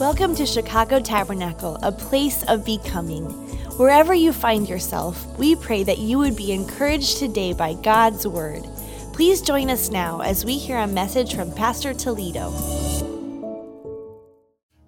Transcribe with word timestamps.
Welcome 0.00 0.36
to 0.36 0.46
Chicago 0.46 1.00
Tabernacle, 1.00 1.76
a 1.82 1.90
place 1.90 2.44
of 2.44 2.64
becoming. 2.64 3.24
Wherever 3.78 4.14
you 4.14 4.32
find 4.32 4.68
yourself, 4.68 5.26
we 5.40 5.56
pray 5.56 5.82
that 5.82 5.98
you 5.98 6.18
would 6.18 6.36
be 6.36 6.52
encouraged 6.52 7.18
today 7.18 7.52
by 7.52 7.74
God's 7.74 8.24
Word. 8.24 8.62
Please 9.12 9.42
join 9.42 9.70
us 9.70 9.90
now 9.90 10.20
as 10.20 10.44
we 10.44 10.56
hear 10.56 10.78
a 10.78 10.86
message 10.86 11.34
from 11.34 11.52
Pastor 11.52 11.92
Toledo. 11.94 12.52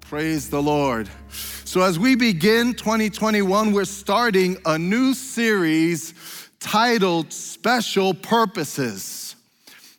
Praise 0.01 0.49
the 0.49 0.63
Lord. 0.63 1.11
So, 1.65 1.83
as 1.83 1.99
we 1.99 2.15
begin 2.15 2.75
2021, 2.75 3.73
we're 3.73 3.87
starting 3.87 4.59
a 4.65 4.79
new 4.79 5.13
series 5.15 6.15
titled 6.61 7.33
Special 7.33 8.15
Purposes. 8.15 9.35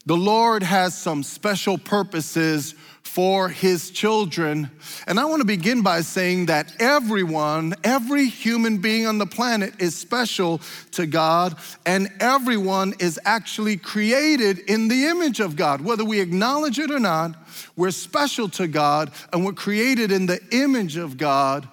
The 0.05 0.15
Lord 0.15 0.63
has 0.63 0.97
some 0.97 1.21
special 1.21 1.77
purposes 1.77 2.75
for 3.13 3.49
his 3.49 3.91
children. 3.91 4.71
And 5.05 5.19
I 5.19 5.25
want 5.25 5.41
to 5.41 5.45
begin 5.45 5.81
by 5.81 5.99
saying 5.99 6.45
that 6.45 6.73
everyone, 6.79 7.73
every 7.83 8.27
human 8.27 8.77
being 8.77 9.05
on 9.05 9.17
the 9.17 9.25
planet 9.25 9.73
is 9.79 9.97
special 9.97 10.61
to 10.91 11.05
God, 11.05 11.57
and 11.85 12.09
everyone 12.21 12.93
is 12.99 13.19
actually 13.25 13.75
created 13.75 14.59
in 14.59 14.87
the 14.87 15.07
image 15.07 15.41
of 15.41 15.57
God. 15.57 15.81
Whether 15.81 16.05
we 16.05 16.21
acknowledge 16.21 16.79
it 16.79 16.89
or 16.89 17.01
not, 17.01 17.35
we're 17.75 17.91
special 17.91 18.47
to 18.47 18.65
God 18.65 19.11
and 19.33 19.43
we're 19.43 19.51
created 19.51 20.13
in 20.13 20.25
the 20.25 20.39
image 20.51 20.95
of 20.95 21.17
God. 21.17 21.67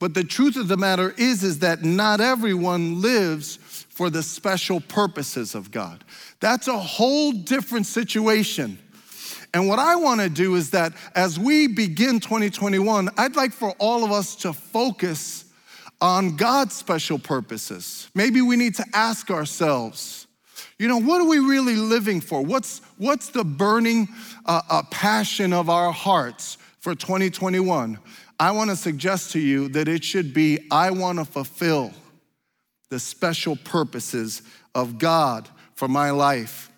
But 0.00 0.14
the 0.14 0.24
truth 0.24 0.56
of 0.56 0.66
the 0.66 0.76
matter 0.76 1.14
is 1.16 1.44
is 1.44 1.60
that 1.60 1.84
not 1.84 2.20
everyone 2.20 3.00
lives 3.00 3.58
for 3.90 4.10
the 4.10 4.24
special 4.24 4.80
purposes 4.80 5.54
of 5.54 5.70
God. 5.70 6.02
That's 6.40 6.66
a 6.66 6.78
whole 6.78 7.30
different 7.30 7.86
situation. 7.86 8.78
And 9.52 9.68
what 9.68 9.78
I 9.78 9.96
want 9.96 10.20
to 10.20 10.28
do 10.28 10.54
is 10.54 10.70
that 10.70 10.92
as 11.14 11.38
we 11.38 11.66
begin 11.66 12.20
2021, 12.20 13.10
I'd 13.16 13.36
like 13.36 13.52
for 13.52 13.74
all 13.78 14.04
of 14.04 14.12
us 14.12 14.36
to 14.36 14.52
focus 14.52 15.44
on 16.00 16.36
God's 16.36 16.74
special 16.74 17.18
purposes. 17.18 18.08
Maybe 18.14 18.40
we 18.40 18.56
need 18.56 18.76
to 18.76 18.84
ask 18.94 19.30
ourselves, 19.30 20.26
you 20.78 20.88
know, 20.88 20.98
what 20.98 21.20
are 21.20 21.28
we 21.28 21.38
really 21.38 21.76
living 21.76 22.20
for? 22.20 22.42
What's, 22.42 22.80
what's 22.96 23.30
the 23.30 23.44
burning 23.44 24.08
uh, 24.46 24.62
uh, 24.70 24.82
passion 24.90 25.52
of 25.52 25.68
our 25.68 25.92
hearts 25.92 26.56
for 26.78 26.94
2021? 26.94 27.98
I 28.38 28.52
want 28.52 28.70
to 28.70 28.76
suggest 28.76 29.32
to 29.32 29.40
you 29.40 29.68
that 29.70 29.88
it 29.88 30.02
should 30.02 30.32
be 30.32 30.66
I 30.70 30.90
want 30.90 31.18
to 31.18 31.26
fulfill 31.26 31.92
the 32.88 32.98
special 32.98 33.56
purposes 33.56 34.42
of 34.74 34.98
God 34.98 35.48
for 35.74 35.88
my 35.88 36.10
life. 36.10 36.69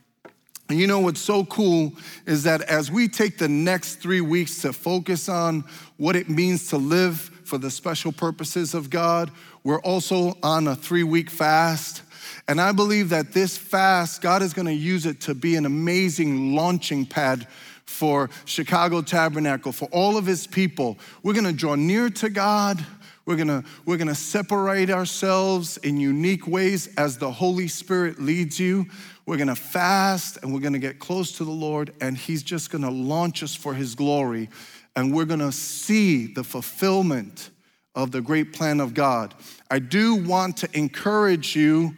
And 0.73 0.81
you 0.81 0.87
know 0.87 1.01
what's 1.01 1.21
so 1.21 1.45
cool 1.45 1.93
is 2.25 2.45
that 2.45 2.63
as 2.63 2.91
we 2.91 3.07
take 3.07 3.37
the 3.37 3.47
next 3.47 3.97
three 3.97 4.23
weeks 4.23 4.63
to 4.63 4.73
focus 4.73 5.29
on 5.29 5.65
what 5.99 6.17
it 6.17 6.31
means 6.31 6.69
to 6.69 6.79
live 6.79 7.19
for 7.45 7.59
the 7.59 7.71
special 7.71 8.11
purposes 8.11 8.73
of 8.73 8.89
God, 8.89 9.31
we're 9.65 9.83
also 9.83 10.39
on 10.43 10.67
a 10.67 10.75
three 10.75 11.03
week 11.03 11.29
fast. 11.29 12.05
And 12.49 12.59
I 12.59 12.73
believe 12.73 13.11
that 13.11 13.35
this 13.35 13.59
fast, 13.59 14.23
God 14.23 14.41
is 14.41 14.55
gonna 14.55 14.71
use 14.71 15.05
it 15.05 15.21
to 15.21 15.35
be 15.35 15.57
an 15.57 15.67
amazing 15.67 16.55
launching 16.55 17.05
pad 17.05 17.47
for 17.85 18.31
Chicago 18.47 19.03
Tabernacle, 19.03 19.73
for 19.73 19.91
all 19.93 20.17
of 20.17 20.25
his 20.25 20.47
people. 20.47 20.99
We're 21.23 21.35
gonna 21.35 21.53
draw 21.53 21.75
near 21.75 22.09
to 22.09 22.31
God. 22.31 22.83
We're 23.27 23.37
gonna, 23.37 23.63
we're 23.85 23.99
gonna 23.99 24.15
separate 24.15 24.89
ourselves 24.89 25.77
in 25.77 25.99
unique 26.01 26.47
ways 26.47 26.89
as 26.97 27.19
the 27.19 27.31
Holy 27.31 27.69
Spirit 27.69 28.23
leads 28.23 28.59
you. 28.59 28.87
We're 29.25 29.37
gonna 29.37 29.55
fast 29.55 30.39
and 30.43 30.53
we're 30.53 30.61
gonna 30.61 30.79
get 30.79 30.99
close 30.99 31.33
to 31.33 31.45
the 31.45 31.51
Lord, 31.51 31.93
and 32.01 32.17
He's 32.17 32.43
just 32.43 32.71
gonna 32.71 32.91
launch 32.91 33.43
us 33.43 33.55
for 33.55 33.75
His 33.75 33.95
glory. 33.95 34.49
And 34.97 35.15
we're 35.15 35.25
gonna 35.25 35.53
see 35.53 36.27
the 36.27 36.45
fulfillment 36.45 37.51
of 37.95 38.11
the 38.11 38.21
great 38.21 38.53
plan 38.53 38.81
of 38.81 38.95
God. 38.95 39.35
I 39.71 39.79
do 39.79 40.15
want 40.17 40.57
to 40.59 40.69
encourage 40.77 41.55
you 41.55 41.95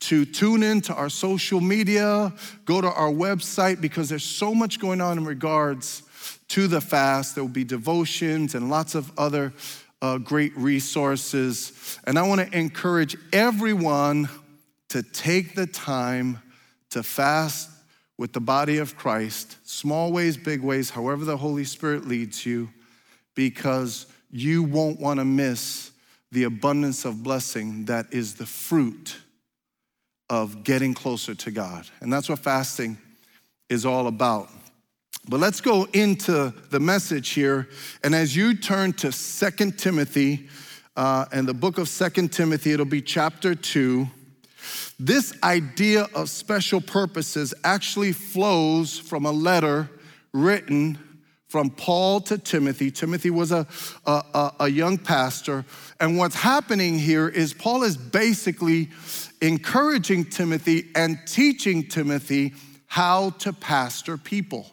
to 0.00 0.24
tune 0.24 0.62
in 0.62 0.80
to 0.82 0.94
our 0.94 1.10
social 1.10 1.60
media, 1.60 2.32
go 2.64 2.80
to 2.80 2.90
our 2.90 3.10
website, 3.10 3.80
because 3.80 4.08
there's 4.08 4.24
so 4.24 4.54
much 4.54 4.80
going 4.80 5.00
on 5.00 5.18
in 5.18 5.24
regards 5.24 6.02
to 6.48 6.66
the 6.66 6.80
fast. 6.80 7.34
There 7.34 7.44
will 7.44 7.50
be 7.50 7.64
devotions 7.64 8.54
and 8.54 8.70
lots 8.70 8.94
of 8.94 9.12
other 9.18 9.52
uh, 10.02 10.18
great 10.18 10.56
resources. 10.56 11.98
And 12.04 12.18
I 12.18 12.22
want 12.22 12.40
to 12.40 12.58
encourage 12.58 13.16
everyone 13.32 14.28
to 14.88 15.02
take 15.02 15.54
the 15.54 15.66
time 15.66 16.40
to 16.90 17.02
fast 17.02 17.70
with 18.18 18.32
the 18.32 18.40
body 18.40 18.78
of 18.78 18.96
Christ, 18.96 19.56
small 19.64 20.12
ways, 20.12 20.36
big 20.36 20.60
ways, 20.60 20.90
however 20.90 21.24
the 21.24 21.36
Holy 21.36 21.64
Spirit 21.64 22.06
leads 22.06 22.44
you, 22.44 22.68
because 23.34 24.06
you 24.30 24.62
won't 24.62 25.00
want 25.00 25.18
to 25.18 25.24
miss 25.24 25.90
the 26.30 26.44
abundance 26.44 27.04
of 27.04 27.22
blessing 27.22 27.86
that 27.86 28.12
is 28.12 28.34
the 28.34 28.46
fruit 28.46 29.16
of 30.28 30.62
getting 30.62 30.94
closer 30.94 31.34
to 31.34 31.50
God. 31.50 31.86
And 32.00 32.12
that's 32.12 32.28
what 32.28 32.38
fasting 32.38 32.98
is 33.68 33.84
all 33.84 34.06
about. 34.06 34.48
But 35.28 35.40
let's 35.40 35.60
go 35.60 35.86
into 35.92 36.52
the 36.70 36.80
message 36.80 37.30
here. 37.30 37.68
And 38.04 38.14
as 38.14 38.36
you 38.36 38.54
turn 38.54 38.92
to 38.94 39.12
Second 39.12 39.78
Timothy, 39.78 40.48
uh, 40.96 41.24
and 41.32 41.46
the 41.46 41.54
book 41.54 41.78
of 41.78 41.88
Second 41.88 42.32
Timothy, 42.32 42.72
it'll 42.72 42.84
be 42.84 43.02
chapter 43.02 43.54
2. 43.54 44.06
This 45.02 45.32
idea 45.42 46.08
of 46.14 46.28
special 46.28 46.82
purposes 46.82 47.54
actually 47.64 48.12
flows 48.12 48.98
from 48.98 49.24
a 49.24 49.32
letter 49.32 49.88
written 50.34 50.98
from 51.48 51.70
Paul 51.70 52.20
to 52.20 52.36
Timothy. 52.36 52.90
Timothy 52.90 53.30
was 53.30 53.50
a, 53.50 53.66
a, 54.04 54.52
a, 54.60 54.68
young 54.68 54.98
pastor. 54.98 55.64
And 56.00 56.18
what's 56.18 56.34
happening 56.34 56.98
here 56.98 57.30
is 57.30 57.54
Paul 57.54 57.82
is 57.82 57.96
basically 57.96 58.90
encouraging 59.40 60.26
Timothy 60.26 60.90
and 60.94 61.18
teaching 61.26 61.88
Timothy 61.88 62.52
how 62.84 63.30
to 63.30 63.54
pastor 63.54 64.18
people. 64.18 64.70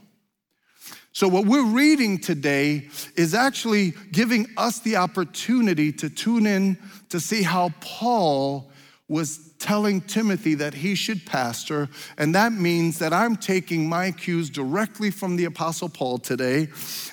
So, 1.13 1.29
what 1.29 1.45
we're 1.45 1.71
reading 1.71 2.19
today 2.19 2.89
is 3.15 3.33
actually 3.33 3.93
giving 4.11 4.47
us 4.57 4.79
the 4.79 4.97
opportunity 4.97 5.93
to 5.93 6.09
tune 6.09 6.45
in 6.45 6.77
to 7.09 7.21
see 7.21 7.43
how 7.43 7.69
Paul 7.79 8.69
was 9.07 9.46
telling 9.59 10.01
Timothy 10.01 10.55
that 10.55 10.73
he 10.73 10.95
should 10.95 11.25
pastor. 11.25 11.89
And 12.17 12.35
that 12.35 12.53
means 12.53 12.99
that 12.99 13.13
I'm 13.13 13.35
taking 13.35 13.87
my 13.89 14.11
cues 14.11 14.49
directly 14.49 15.11
from 15.11 15.35
the 15.35 15.45
Apostle 15.45 15.89
Paul 15.89 16.17
today. 16.19 16.69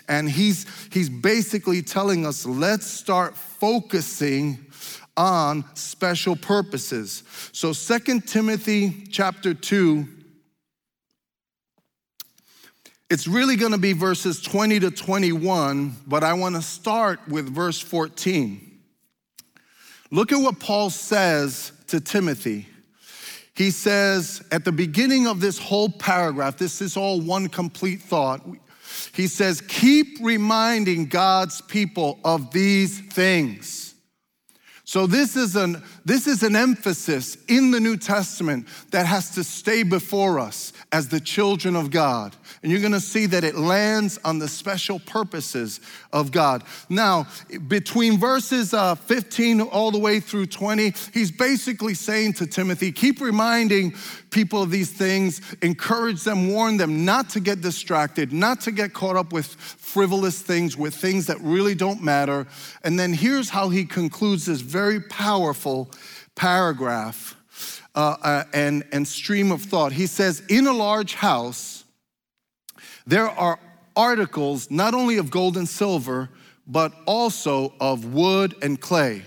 And 0.08 0.30
he's, 0.30 0.66
he's 0.92 1.08
basically 1.08 1.82
telling 1.82 2.26
us 2.26 2.44
let's 2.44 2.86
start 2.86 3.36
focusing 3.36 4.66
on 5.16 5.64
special 5.74 6.36
purposes. 6.36 7.22
So 7.52 7.72
Second 7.72 8.26
Timothy 8.26 9.04
chapter 9.10 9.54
2 9.54 10.08
it's 13.10 13.28
really 13.28 13.56
going 13.56 13.72
to 13.72 13.78
be 13.78 13.92
verses 13.92 14.40
20 14.40 14.80
to 14.80 14.90
21, 14.90 15.94
but 16.06 16.24
I 16.24 16.32
want 16.32 16.56
to 16.56 16.62
start 16.62 17.20
with 17.28 17.48
verse 17.48 17.78
14. 17.78 18.80
Look 20.10 20.32
at 20.32 20.36
what 20.36 20.58
Paul 20.58 20.90
says 20.90 21.70
to 21.94 22.00
Timothy. 22.00 22.66
He 23.54 23.70
says 23.70 24.42
at 24.50 24.64
the 24.64 24.72
beginning 24.72 25.28
of 25.28 25.40
this 25.40 25.58
whole 25.58 25.88
paragraph, 25.88 26.56
this 26.56 26.82
is 26.82 26.96
all 26.96 27.20
one 27.20 27.48
complete 27.48 28.02
thought. 28.02 28.44
He 29.14 29.28
says, 29.28 29.60
Keep 29.60 30.18
reminding 30.20 31.06
God's 31.06 31.60
people 31.60 32.18
of 32.24 32.50
these 32.50 32.98
things. 32.98 33.94
So, 34.86 35.06
this 35.06 35.34
is, 35.34 35.56
an, 35.56 35.82
this 36.04 36.26
is 36.26 36.42
an 36.42 36.54
emphasis 36.54 37.38
in 37.48 37.70
the 37.70 37.80
New 37.80 37.96
Testament 37.96 38.68
that 38.90 39.06
has 39.06 39.30
to 39.30 39.42
stay 39.42 39.82
before 39.82 40.38
us 40.38 40.72
as 40.92 41.08
the 41.08 41.20
children 41.20 41.74
of 41.74 41.90
God. 41.90 42.36
And 42.64 42.72
you're 42.72 42.80
gonna 42.80 42.98
see 42.98 43.26
that 43.26 43.44
it 43.44 43.56
lands 43.56 44.18
on 44.24 44.38
the 44.38 44.48
special 44.48 44.98
purposes 44.98 45.80
of 46.14 46.32
God. 46.32 46.64
Now, 46.88 47.26
between 47.68 48.16
verses 48.16 48.72
uh, 48.72 48.94
15 48.94 49.60
all 49.60 49.90
the 49.90 49.98
way 49.98 50.18
through 50.18 50.46
20, 50.46 50.94
he's 51.12 51.30
basically 51.30 51.92
saying 51.92 52.32
to 52.34 52.46
Timothy, 52.46 52.90
keep 52.90 53.20
reminding 53.20 53.92
people 54.30 54.62
of 54.62 54.70
these 54.70 54.90
things, 54.90 55.42
encourage 55.60 56.24
them, 56.24 56.48
warn 56.48 56.78
them 56.78 57.04
not 57.04 57.28
to 57.30 57.40
get 57.40 57.60
distracted, 57.60 58.32
not 58.32 58.62
to 58.62 58.72
get 58.72 58.94
caught 58.94 59.16
up 59.16 59.30
with 59.30 59.44
frivolous 59.44 60.40
things, 60.40 60.74
with 60.74 60.94
things 60.94 61.26
that 61.26 61.38
really 61.42 61.74
don't 61.74 62.02
matter. 62.02 62.46
And 62.82 62.98
then 62.98 63.12
here's 63.12 63.50
how 63.50 63.68
he 63.68 63.84
concludes 63.84 64.46
this 64.46 64.62
very 64.62 65.00
powerful 65.00 65.90
paragraph 66.34 67.36
uh, 67.94 68.16
uh, 68.22 68.44
and, 68.54 68.86
and 68.90 69.06
stream 69.06 69.52
of 69.52 69.60
thought. 69.60 69.92
He 69.92 70.06
says, 70.06 70.42
In 70.48 70.66
a 70.66 70.72
large 70.72 71.12
house, 71.12 71.83
there 73.06 73.28
are 73.28 73.58
articles 73.96 74.70
not 74.70 74.94
only 74.94 75.18
of 75.18 75.30
gold 75.30 75.56
and 75.56 75.68
silver, 75.68 76.30
but 76.66 76.92
also 77.06 77.74
of 77.80 78.14
wood 78.14 78.54
and 78.62 78.80
clay. 78.80 79.22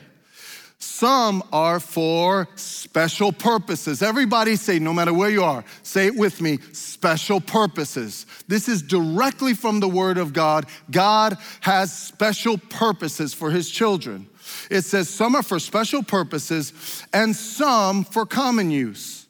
Some 0.80 1.44
are 1.52 1.80
for 1.80 2.48
special 2.56 3.32
purposes. 3.32 4.02
Everybody 4.02 4.56
say, 4.56 4.80
no 4.80 4.94
matter 4.94 5.14
where 5.14 5.30
you 5.30 5.44
are, 5.44 5.64
say 5.82 6.08
it 6.08 6.16
with 6.16 6.40
me 6.40 6.60
special 6.72 7.42
purposes. 7.42 8.26
This 8.48 8.68
is 8.68 8.82
directly 8.82 9.54
from 9.54 9.80
the 9.80 9.88
Word 9.88 10.18
of 10.18 10.34
God. 10.34 10.66
God 10.92 11.38
has 11.62 11.96
special 11.96 12.58
purposes 12.58 13.34
for 13.34 13.52
His 13.52 13.70
children. 13.70 14.28
It 14.70 14.84
says 14.84 15.10
some 15.10 15.36
are 15.36 15.44
for 15.44 15.60
special 15.60 16.04
purposes 16.04 17.04
and 17.12 17.36
some 17.36 18.04
for 18.04 18.26
common 18.26 18.72
use. 18.72 19.28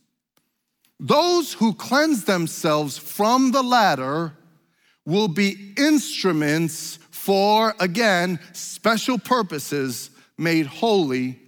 Those 1.00 1.53
who 1.53 1.73
cleanse 1.73 2.25
themselves 2.25 2.97
from 2.97 3.51
the 3.51 3.63
latter 3.63 4.33
will 5.07 5.30
be 5.30 5.74
instruments 5.77 7.00
for, 7.12 7.74
again, 7.80 8.38
special 8.51 9.18
purposes 9.18 10.12
made 10.38 10.65
holy, 10.65 11.39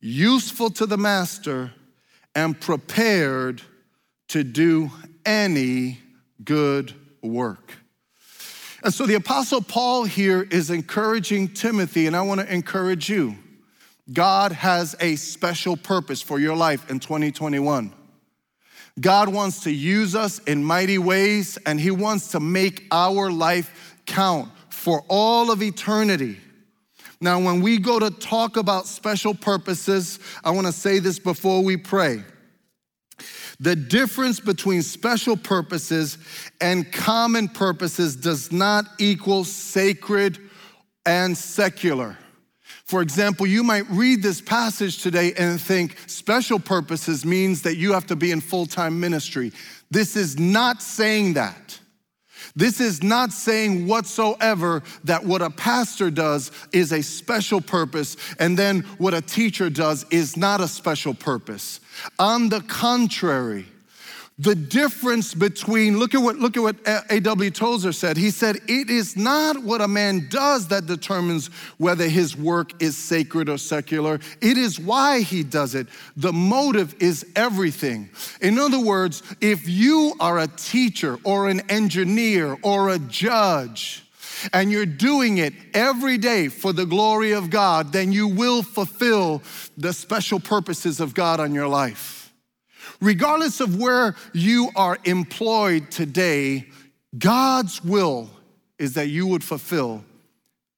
useful 0.00 0.70
to 0.70 0.86
the 0.86 0.96
master, 0.96 1.70
and 2.34 2.58
prepared 2.58 3.60
to 4.28 4.42
do 4.42 4.90
any 5.26 6.00
good 6.42 6.94
work. 7.22 7.74
And 8.82 8.94
so 8.94 9.04
the 9.04 9.14
Apostle 9.14 9.60
Paul 9.60 10.04
here 10.04 10.42
is 10.50 10.70
encouraging 10.70 11.48
Timothy, 11.48 12.06
and 12.06 12.16
I 12.16 12.22
want 12.22 12.40
to 12.40 12.52
encourage 12.52 13.10
you. 13.10 13.36
God 14.10 14.52
has 14.52 14.96
a 15.00 15.16
special 15.16 15.76
purpose 15.76 16.22
for 16.22 16.38
your 16.38 16.56
life 16.56 16.90
in 16.90 17.00
2021. 17.00 17.92
God 19.00 19.28
wants 19.28 19.60
to 19.60 19.70
use 19.70 20.14
us 20.14 20.38
in 20.40 20.64
mighty 20.64 20.98
ways, 20.98 21.58
and 21.66 21.78
He 21.78 21.90
wants 21.90 22.28
to 22.28 22.40
make 22.40 22.86
our 22.90 23.30
life 23.30 23.96
count 24.06 24.50
for 24.70 25.04
all 25.08 25.50
of 25.50 25.62
eternity. 25.62 26.38
Now, 27.20 27.40
when 27.40 27.60
we 27.60 27.78
go 27.78 27.98
to 27.98 28.10
talk 28.10 28.56
about 28.56 28.86
special 28.86 29.34
purposes, 29.34 30.18
I 30.44 30.50
want 30.50 30.66
to 30.66 30.72
say 30.72 30.98
this 30.98 31.18
before 31.18 31.62
we 31.62 31.76
pray. 31.76 32.22
The 33.58 33.74
difference 33.74 34.38
between 34.38 34.82
special 34.82 35.36
purposes 35.36 36.18
and 36.60 36.90
common 36.92 37.48
purposes 37.48 38.16
does 38.16 38.52
not 38.52 38.84
equal 38.98 39.44
sacred 39.44 40.38
and 41.06 41.36
secular. 41.36 42.18
For 42.86 43.02
example, 43.02 43.48
you 43.48 43.64
might 43.64 43.90
read 43.90 44.22
this 44.22 44.40
passage 44.40 45.02
today 45.02 45.32
and 45.36 45.60
think 45.60 45.96
special 46.06 46.60
purposes 46.60 47.24
means 47.24 47.62
that 47.62 47.76
you 47.76 47.92
have 47.92 48.06
to 48.06 48.16
be 48.16 48.30
in 48.30 48.40
full 48.40 48.64
time 48.64 49.00
ministry. 49.00 49.52
This 49.90 50.14
is 50.14 50.38
not 50.38 50.80
saying 50.80 51.34
that. 51.34 51.80
This 52.54 52.80
is 52.80 53.02
not 53.02 53.32
saying 53.32 53.88
whatsoever 53.88 54.84
that 55.02 55.24
what 55.24 55.42
a 55.42 55.50
pastor 55.50 56.10
does 56.12 56.52
is 56.72 56.92
a 56.92 57.02
special 57.02 57.60
purpose 57.60 58.16
and 58.38 58.56
then 58.56 58.80
what 58.98 59.14
a 59.14 59.20
teacher 59.20 59.68
does 59.68 60.06
is 60.10 60.36
not 60.36 60.60
a 60.60 60.68
special 60.68 61.12
purpose. 61.12 61.80
On 62.20 62.48
the 62.48 62.60
contrary, 62.60 63.66
the 64.38 64.54
difference 64.54 65.32
between 65.32 65.98
look 65.98 66.14
at 66.14 66.20
what 66.20 66.36
look 66.36 66.58
at 66.58 66.62
what 66.62 66.76
A.W. 66.86 67.50
Tozer 67.50 67.92
said. 67.92 68.18
He 68.18 68.30
said, 68.30 68.56
"It 68.68 68.90
is 68.90 69.16
not 69.16 69.62
what 69.62 69.80
a 69.80 69.88
man 69.88 70.28
does 70.28 70.68
that 70.68 70.86
determines 70.86 71.48
whether 71.78 72.06
his 72.06 72.36
work 72.36 72.82
is 72.82 72.98
sacred 72.98 73.48
or 73.48 73.56
secular. 73.56 74.20
It 74.42 74.58
is 74.58 74.78
why 74.78 75.20
he 75.20 75.42
does 75.42 75.74
it. 75.74 75.86
The 76.18 76.34
motive 76.34 76.94
is 77.00 77.24
everything." 77.34 78.10
In 78.42 78.58
other 78.58 78.78
words, 78.78 79.22
if 79.40 79.66
you 79.66 80.14
are 80.20 80.38
a 80.38 80.48
teacher 80.48 81.18
or 81.24 81.48
an 81.48 81.60
engineer 81.70 82.58
or 82.60 82.90
a 82.90 82.98
judge, 82.98 84.02
and 84.52 84.70
you're 84.70 84.84
doing 84.84 85.38
it 85.38 85.54
every 85.72 86.18
day 86.18 86.48
for 86.48 86.74
the 86.74 86.84
glory 86.84 87.32
of 87.32 87.48
God, 87.48 87.92
then 87.92 88.12
you 88.12 88.28
will 88.28 88.62
fulfill 88.62 89.42
the 89.78 89.94
special 89.94 90.40
purposes 90.40 91.00
of 91.00 91.14
God 91.14 91.40
on 91.40 91.54
your 91.54 91.68
life. 91.68 92.15
Regardless 93.00 93.60
of 93.60 93.76
where 93.76 94.14
you 94.32 94.70
are 94.74 94.98
employed 95.04 95.90
today, 95.90 96.66
God's 97.16 97.84
will 97.84 98.30
is 98.78 98.94
that 98.94 99.08
you 99.08 99.26
would 99.26 99.44
fulfill 99.44 100.04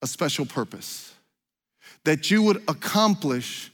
a 0.02 0.06
special 0.06 0.46
purpose, 0.46 1.14
that 2.04 2.30
you 2.30 2.42
would 2.42 2.62
accomplish 2.68 3.72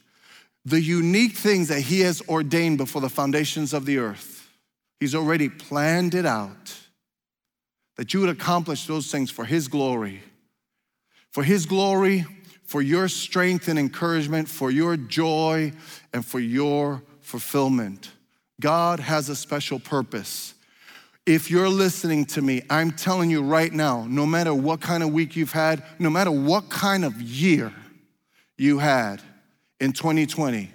the 0.65 0.81
unique 0.81 1.37
things 1.37 1.69
that 1.69 1.81
He 1.81 2.01
has 2.01 2.23
ordained 2.29 2.79
before 2.79 3.03
the 3.03 3.11
foundations 3.11 3.73
of 3.73 3.85
the 3.85 3.99
earth. 3.99 4.49
He's 5.01 5.15
already 5.15 5.49
planned 5.49 6.15
it 6.15 6.25
out, 6.25 6.75
that 7.97 8.15
you 8.15 8.21
would 8.21 8.31
accomplish 8.31 8.87
those 8.87 9.11
things 9.11 9.31
for 9.31 9.45
His 9.45 9.69
glory. 9.69 10.23
For 11.31 11.43
His 11.43 11.67
glory, 11.67 12.25
for 12.65 12.81
your 12.81 13.09
strength 13.09 13.69
and 13.69 13.79
encouragement, 13.79 14.49
for 14.49 14.71
your 14.71 14.97
joy, 14.97 15.73
and 16.13 16.25
for 16.25 16.41
your 16.41 17.03
fulfillment. 17.21 18.11
God 18.61 19.01
has 19.01 19.29
a 19.29 19.37
special 19.37 19.79
purpose. 19.79 20.55
If 21.27 21.51
you're 21.51 21.69
listening 21.69 22.27
to 22.27 22.43
me, 22.43 22.63
I'm 22.69 22.91
telling 22.91 23.31
you 23.31 23.43
right 23.43 23.73
now, 23.73 24.07
no 24.09 24.27
matter 24.27 24.55
what 24.55 24.81
kind 24.81 25.03
of 25.03 25.13
week 25.13 25.37
you've 25.37 25.53
had, 25.53 25.83
no 25.99 26.11
matter 26.11 26.31
what 26.31 26.69
kind 26.69 27.05
of 27.05 27.21
year 27.21 27.73
you 28.57 28.79
had 28.79 29.23
in 29.81 29.93
2020, 29.93 30.71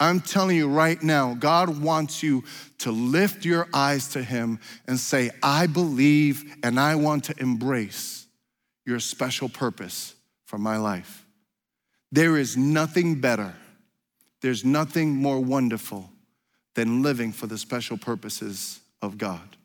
I'm 0.00 0.20
telling 0.20 0.56
you 0.56 0.68
right 0.68 1.00
now, 1.02 1.34
God 1.34 1.80
wants 1.80 2.22
you 2.22 2.44
to 2.78 2.90
lift 2.90 3.44
your 3.44 3.68
eyes 3.72 4.08
to 4.08 4.22
Him 4.22 4.58
and 4.86 4.98
say, 4.98 5.30
I 5.42 5.66
believe 5.66 6.56
and 6.62 6.80
I 6.80 6.96
want 6.96 7.24
to 7.24 7.34
embrace 7.38 8.26
your 8.84 9.00
special 9.00 9.48
purpose 9.48 10.14
for 10.46 10.58
my 10.58 10.78
life. 10.78 11.24
There 12.10 12.36
is 12.36 12.56
nothing 12.56 13.20
better, 13.20 13.54
there's 14.40 14.64
nothing 14.64 15.14
more 15.14 15.40
wonderful 15.40 16.10
than 16.74 17.02
living 17.02 17.32
for 17.32 17.46
the 17.46 17.58
special 17.58 17.96
purposes 17.96 18.80
of 19.00 19.18
God. 19.18 19.56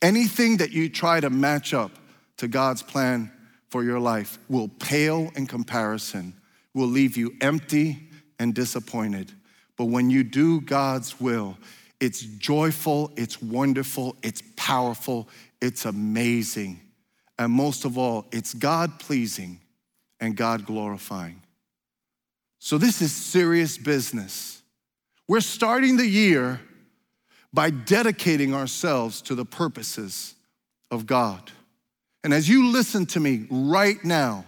Anything 0.00 0.58
that 0.58 0.70
you 0.70 0.88
try 0.88 1.20
to 1.20 1.30
match 1.30 1.74
up 1.74 1.92
to 2.38 2.48
God's 2.48 2.82
plan 2.82 3.30
for 3.68 3.82
your 3.82 4.00
life 4.00 4.38
will 4.48 4.68
pale 4.68 5.30
in 5.34 5.46
comparison, 5.46 6.34
will 6.74 6.86
leave 6.86 7.16
you 7.16 7.34
empty 7.40 8.08
and 8.38 8.54
disappointed. 8.54 9.32
But 9.76 9.86
when 9.86 10.10
you 10.10 10.22
do 10.22 10.60
God's 10.60 11.20
will, 11.20 11.56
it's 12.00 12.20
joyful, 12.20 13.12
it's 13.16 13.40
wonderful, 13.40 14.16
it's 14.22 14.42
powerful, 14.56 15.28
it's 15.60 15.84
amazing. 15.84 16.80
And 17.38 17.52
most 17.52 17.84
of 17.84 17.96
all, 17.96 18.26
it's 18.32 18.54
God 18.54 18.98
pleasing 18.98 19.60
and 20.20 20.36
God 20.36 20.66
glorifying. 20.66 21.42
So, 22.58 22.78
this 22.78 23.02
is 23.02 23.12
serious 23.12 23.76
business. 23.78 24.61
We're 25.28 25.40
starting 25.40 25.96
the 25.96 26.06
year 26.06 26.60
by 27.52 27.70
dedicating 27.70 28.54
ourselves 28.54 29.22
to 29.22 29.34
the 29.34 29.44
purposes 29.44 30.34
of 30.90 31.06
God. 31.06 31.50
And 32.24 32.32
as 32.32 32.48
you 32.48 32.70
listen 32.70 33.06
to 33.06 33.20
me 33.20 33.46
right 33.50 34.02
now, 34.04 34.44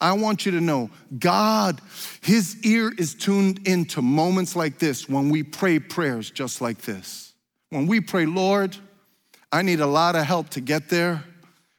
I 0.00 0.12
want 0.12 0.44
you 0.44 0.52
to 0.52 0.60
know 0.60 0.90
God, 1.18 1.80
His 2.20 2.64
ear 2.64 2.92
is 2.98 3.14
tuned 3.14 3.66
into 3.66 4.02
moments 4.02 4.56
like 4.56 4.78
this 4.78 5.08
when 5.08 5.30
we 5.30 5.42
pray 5.42 5.78
prayers 5.78 6.30
just 6.30 6.60
like 6.60 6.78
this. 6.78 7.32
When 7.70 7.86
we 7.86 8.00
pray, 8.00 8.26
Lord, 8.26 8.76
I 9.50 9.62
need 9.62 9.80
a 9.80 9.86
lot 9.86 10.16
of 10.16 10.24
help 10.24 10.50
to 10.50 10.60
get 10.60 10.88
there, 10.88 11.24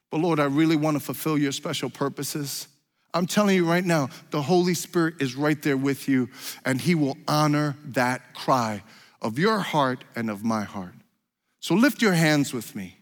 but 0.09 0.21
Lord, 0.21 0.39
I 0.39 0.45
really 0.45 0.75
want 0.75 0.95
to 0.95 0.99
fulfill 0.99 1.37
your 1.37 1.51
special 1.51 1.89
purposes. 1.89 2.67
I'm 3.15 3.25
telling 3.25 3.55
you 3.55 3.65
right 3.65 3.85
now, 3.85 4.09
the 4.31 4.41
Holy 4.41 4.73
Spirit 4.73 5.15
is 5.21 5.35
right 5.35 5.59
there 5.61 5.77
with 5.77 6.09
you, 6.09 6.29
and 6.65 6.81
He 6.81 6.95
will 6.95 7.17
honor 7.29 7.77
that 7.85 8.33
cry 8.33 8.83
of 9.21 9.39
your 9.39 9.59
heart 9.59 10.03
and 10.17 10.29
of 10.29 10.43
my 10.43 10.65
heart. 10.65 10.93
So 11.61 11.75
lift 11.75 12.01
your 12.01 12.13
hands 12.13 12.53
with 12.53 12.75
me. 12.75 12.97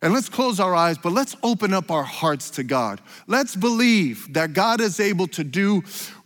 And 0.00 0.14
let's 0.14 0.30
close 0.30 0.58
our 0.58 0.74
eyes, 0.74 0.96
but 0.96 1.12
let's 1.12 1.36
open 1.42 1.74
up 1.74 1.90
our 1.90 2.02
hearts 2.02 2.50
to 2.50 2.62
God. 2.62 3.02
Let's 3.26 3.54
believe 3.54 4.32
that 4.32 4.54
God 4.54 4.80
is 4.80 4.98
able 4.98 5.26
to 5.28 5.44
do 5.44 5.82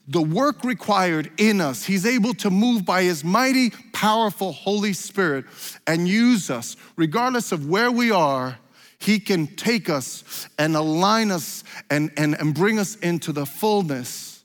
the 0.06 0.22
work 0.22 0.64
required 0.64 1.30
in 1.36 1.60
us. 1.60 1.84
He's 1.84 2.06
able 2.06 2.32
to 2.34 2.48
move 2.48 2.84
by 2.84 3.02
His 3.02 3.24
mighty, 3.24 3.70
powerful 3.92 4.52
Holy 4.52 4.92
Spirit 4.92 5.44
and 5.86 6.08
use 6.08 6.48
us, 6.48 6.76
regardless 6.96 7.50
of 7.50 7.68
where 7.68 7.90
we 7.90 8.10
are 8.12 8.58
he 8.98 9.20
can 9.20 9.46
take 9.46 9.88
us 9.88 10.48
and 10.58 10.74
align 10.74 11.30
us 11.30 11.62
and, 11.90 12.10
and, 12.16 12.34
and 12.38 12.54
bring 12.54 12.78
us 12.78 12.96
into 12.96 13.32
the 13.32 13.46
fullness 13.46 14.42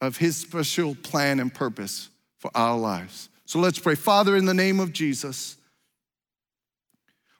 of 0.00 0.16
His 0.16 0.36
special 0.36 0.94
plan 0.96 1.40
and 1.40 1.52
purpose 1.52 2.08
for 2.38 2.50
our 2.54 2.76
lives. 2.76 3.28
So 3.46 3.58
let's 3.58 3.78
pray. 3.78 3.94
Father, 3.94 4.36
in 4.36 4.46
the 4.46 4.54
name 4.54 4.80
of 4.80 4.92
Jesus, 4.92 5.56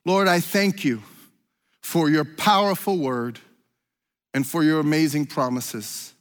Lord, 0.04 0.28
I 0.28 0.40
thank 0.40 0.84
you 0.84 1.02
for 1.80 2.08
your 2.08 2.24
powerful 2.24 2.98
word 2.98 3.40
and 4.32 4.46
for 4.46 4.62
your 4.62 4.80
amazing 4.80 5.26
promises. 5.26 6.12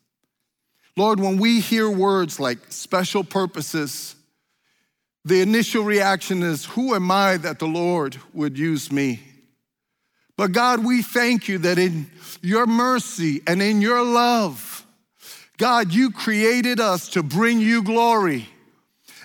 Lord, 0.95 1.19
when 1.19 1.37
we 1.37 1.59
hear 1.59 1.89
words 1.89 2.39
like 2.39 2.59
special 2.69 3.23
purposes, 3.23 4.15
the 5.25 5.41
initial 5.41 5.83
reaction 5.83 6.43
is, 6.43 6.65
Who 6.65 6.95
am 6.95 7.11
I 7.11 7.37
that 7.37 7.59
the 7.59 7.67
Lord 7.67 8.17
would 8.33 8.57
use 8.57 8.91
me? 8.91 9.21
But 10.37 10.51
God, 10.51 10.83
we 10.83 11.01
thank 11.01 11.47
you 11.47 11.59
that 11.59 11.77
in 11.77 12.09
your 12.41 12.65
mercy 12.65 13.41
and 13.45 13.61
in 13.61 13.81
your 13.81 14.03
love, 14.03 14.85
God, 15.57 15.93
you 15.93 16.11
created 16.11 16.79
us 16.79 17.09
to 17.09 17.23
bring 17.23 17.59
you 17.59 17.83
glory. 17.83 18.49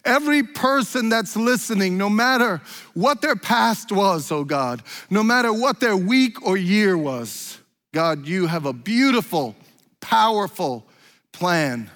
Every 0.05 0.43
person 0.43 1.09
that's 1.09 1.37
listening, 1.37 1.99
no 1.99 2.09
matter 2.09 2.61
what 2.95 3.21
their 3.21 3.37
past 3.37 3.91
was, 3.91 4.31
oh 4.31 4.45
God, 4.45 4.83
no 5.11 5.23
matter 5.23 5.53
what 5.53 5.81
their 5.81 5.97
week 5.97 6.47
or 6.47 6.57
year 6.57 6.97
was, 6.97 7.59
God, 7.93 8.27
you 8.27 8.47
have 8.47 8.67
a 8.67 8.73
beautiful, 8.73 9.57
powerful 10.01 10.87
plan. 11.33 11.91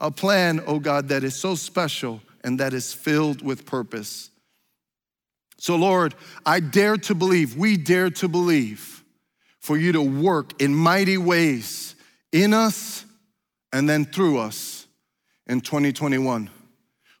A 0.00 0.10
plan, 0.10 0.62
oh 0.66 0.78
God, 0.78 1.08
that 1.08 1.24
is 1.24 1.34
so 1.34 1.54
special 1.54 2.20
and 2.44 2.60
that 2.60 2.74
is 2.74 2.92
filled 2.92 3.42
with 3.42 3.66
purpose. 3.66 4.30
So, 5.58 5.76
Lord, 5.76 6.14
I 6.44 6.60
dare 6.60 6.96
to 6.98 7.14
believe, 7.14 7.56
we 7.56 7.76
dare 7.76 8.10
to 8.10 8.28
believe 8.28 9.04
for 9.60 9.76
you 9.76 9.92
to 9.92 10.02
work 10.02 10.60
in 10.60 10.74
mighty 10.74 11.18
ways 11.18 11.94
in 12.32 12.52
us 12.52 13.04
and 13.72 13.88
then 13.88 14.04
through 14.04 14.38
us 14.38 14.86
in 15.46 15.60
2021. 15.60 16.50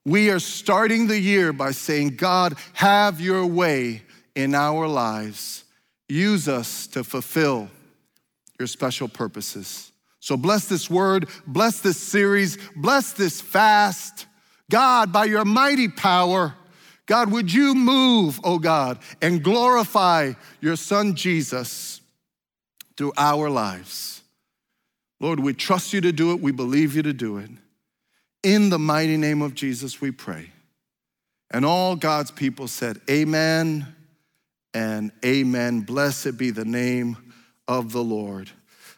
We 0.04 0.30
are 0.30 0.38
starting 0.38 1.08
the 1.08 1.18
year 1.18 1.52
by 1.52 1.72
saying, 1.72 2.16
God, 2.16 2.56
have 2.74 3.20
your 3.20 3.44
way 3.44 4.02
in 4.34 4.54
our 4.54 4.86
lives. 4.86 5.64
Use 6.08 6.46
us 6.46 6.86
to 6.88 7.02
fulfill 7.02 7.68
your 8.58 8.68
special 8.68 9.08
purposes. 9.08 9.90
So 10.20 10.36
bless 10.36 10.66
this 10.66 10.88
word, 10.88 11.28
bless 11.46 11.80
this 11.80 11.96
series, 11.96 12.58
bless 12.76 13.12
this 13.12 13.40
fast. 13.40 14.26
God, 14.70 15.12
by 15.12 15.24
your 15.24 15.44
mighty 15.44 15.88
power, 15.88 16.54
God, 17.06 17.30
would 17.30 17.52
you 17.52 17.74
move, 17.74 18.40
oh 18.42 18.58
God, 18.58 18.98
and 19.22 19.42
glorify 19.42 20.32
your 20.60 20.76
son 20.76 21.14
Jesus 21.14 22.00
through 22.96 23.12
our 23.16 23.48
lives? 23.48 24.22
Lord, 25.20 25.40
we 25.40 25.54
trust 25.54 25.92
you 25.92 26.00
to 26.02 26.12
do 26.12 26.32
it, 26.32 26.40
we 26.40 26.52
believe 26.52 26.96
you 26.96 27.02
to 27.02 27.12
do 27.12 27.38
it. 27.38 27.50
In 28.42 28.70
the 28.70 28.78
mighty 28.78 29.16
name 29.16 29.40
of 29.40 29.54
Jesus, 29.54 30.00
we 30.00 30.10
pray. 30.10 30.50
And 31.50 31.64
all 31.64 31.96
God's 31.96 32.30
people 32.30 32.68
said, 32.68 33.00
Amen 33.08 33.86
and 34.74 35.12
Amen. 35.24 35.80
Blessed 35.80 36.36
be 36.36 36.50
the 36.50 36.64
name 36.64 37.16
of 37.68 37.92
the 37.92 38.02
Lord. 38.02 38.50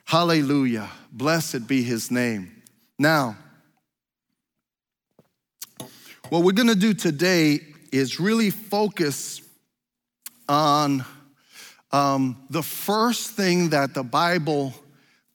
Hallelujah. 0.04 0.88
Blessed 1.12 1.68
be 1.68 1.82
his 1.82 2.10
name. 2.10 2.62
Now, 2.98 3.36
what 6.30 6.42
we're 6.42 6.52
going 6.52 6.68
to 6.68 6.74
do 6.74 6.94
today 6.94 7.60
is 7.92 8.20
really 8.20 8.50
focus 8.50 9.42
on 10.48 11.04
um, 11.92 12.36
the 12.50 12.62
first 12.62 13.30
thing 13.30 13.70
that 13.70 13.94
the 13.94 14.02
Bible 14.02 14.74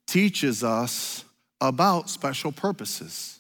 teaches 0.08 0.64
us 0.64 1.24
about 1.62 2.10
special 2.10 2.52
purposes. 2.52 3.40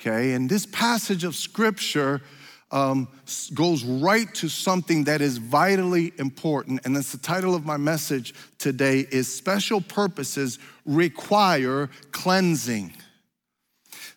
Okay, 0.00 0.32
and 0.32 0.48
this 0.48 0.64
passage 0.64 1.24
of 1.24 1.36
scripture 1.36 2.22
um, 2.70 3.08
goes 3.52 3.84
right 3.84 4.32
to 4.36 4.48
something 4.48 5.04
that 5.04 5.20
is 5.20 5.36
vitally 5.36 6.12
important, 6.18 6.80
and 6.84 6.96
that's 6.96 7.12
the 7.12 7.18
title 7.18 7.54
of 7.54 7.66
my 7.66 7.76
message 7.76 8.32
today: 8.56 9.06
is 9.10 9.32
special 9.32 9.80
purposes 9.80 10.58
require 10.86 11.90
cleansing. 12.12 12.94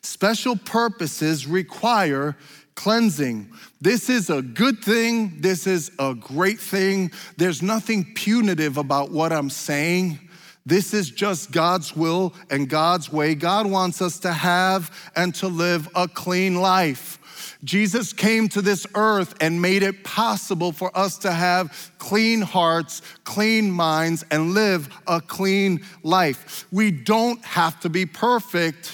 Special 0.00 0.56
purposes 0.56 1.46
require 1.46 2.36
cleansing. 2.74 3.50
This 3.80 4.08
is 4.08 4.30
a 4.30 4.42
good 4.42 4.82
thing. 4.82 5.40
This 5.40 5.66
is 5.66 5.90
a 5.98 6.14
great 6.14 6.60
thing. 6.60 7.12
There's 7.36 7.62
nothing 7.62 8.12
punitive 8.14 8.76
about 8.76 9.10
what 9.10 9.32
I'm 9.32 9.50
saying. 9.50 10.18
This 10.66 10.94
is 10.94 11.10
just 11.10 11.52
God's 11.52 11.94
will 11.94 12.34
and 12.50 12.68
God's 12.68 13.12
way. 13.12 13.34
God 13.34 13.66
wants 13.66 14.00
us 14.00 14.18
to 14.20 14.32
have 14.32 15.10
and 15.14 15.34
to 15.36 15.48
live 15.48 15.88
a 15.94 16.08
clean 16.08 16.56
life. 16.56 17.18
Jesus 17.62 18.12
came 18.12 18.48
to 18.50 18.62
this 18.62 18.86
earth 18.94 19.34
and 19.40 19.60
made 19.60 19.82
it 19.82 20.04
possible 20.04 20.72
for 20.72 20.96
us 20.96 21.18
to 21.18 21.32
have 21.32 21.92
clean 21.98 22.40
hearts, 22.40 23.02
clean 23.24 23.70
minds, 23.70 24.24
and 24.30 24.52
live 24.52 24.88
a 25.06 25.20
clean 25.20 25.84
life. 26.02 26.66
We 26.72 26.90
don't 26.90 27.44
have 27.44 27.80
to 27.80 27.88
be 27.88 28.06
perfect, 28.06 28.92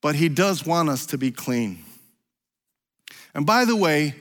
but 0.00 0.14
He 0.14 0.28
does 0.28 0.64
want 0.66 0.88
us 0.88 1.06
to 1.06 1.18
be 1.18 1.30
clean. 1.30 1.84
And 3.38 3.46
by 3.46 3.64
the 3.64 3.76
way, 3.76 4.16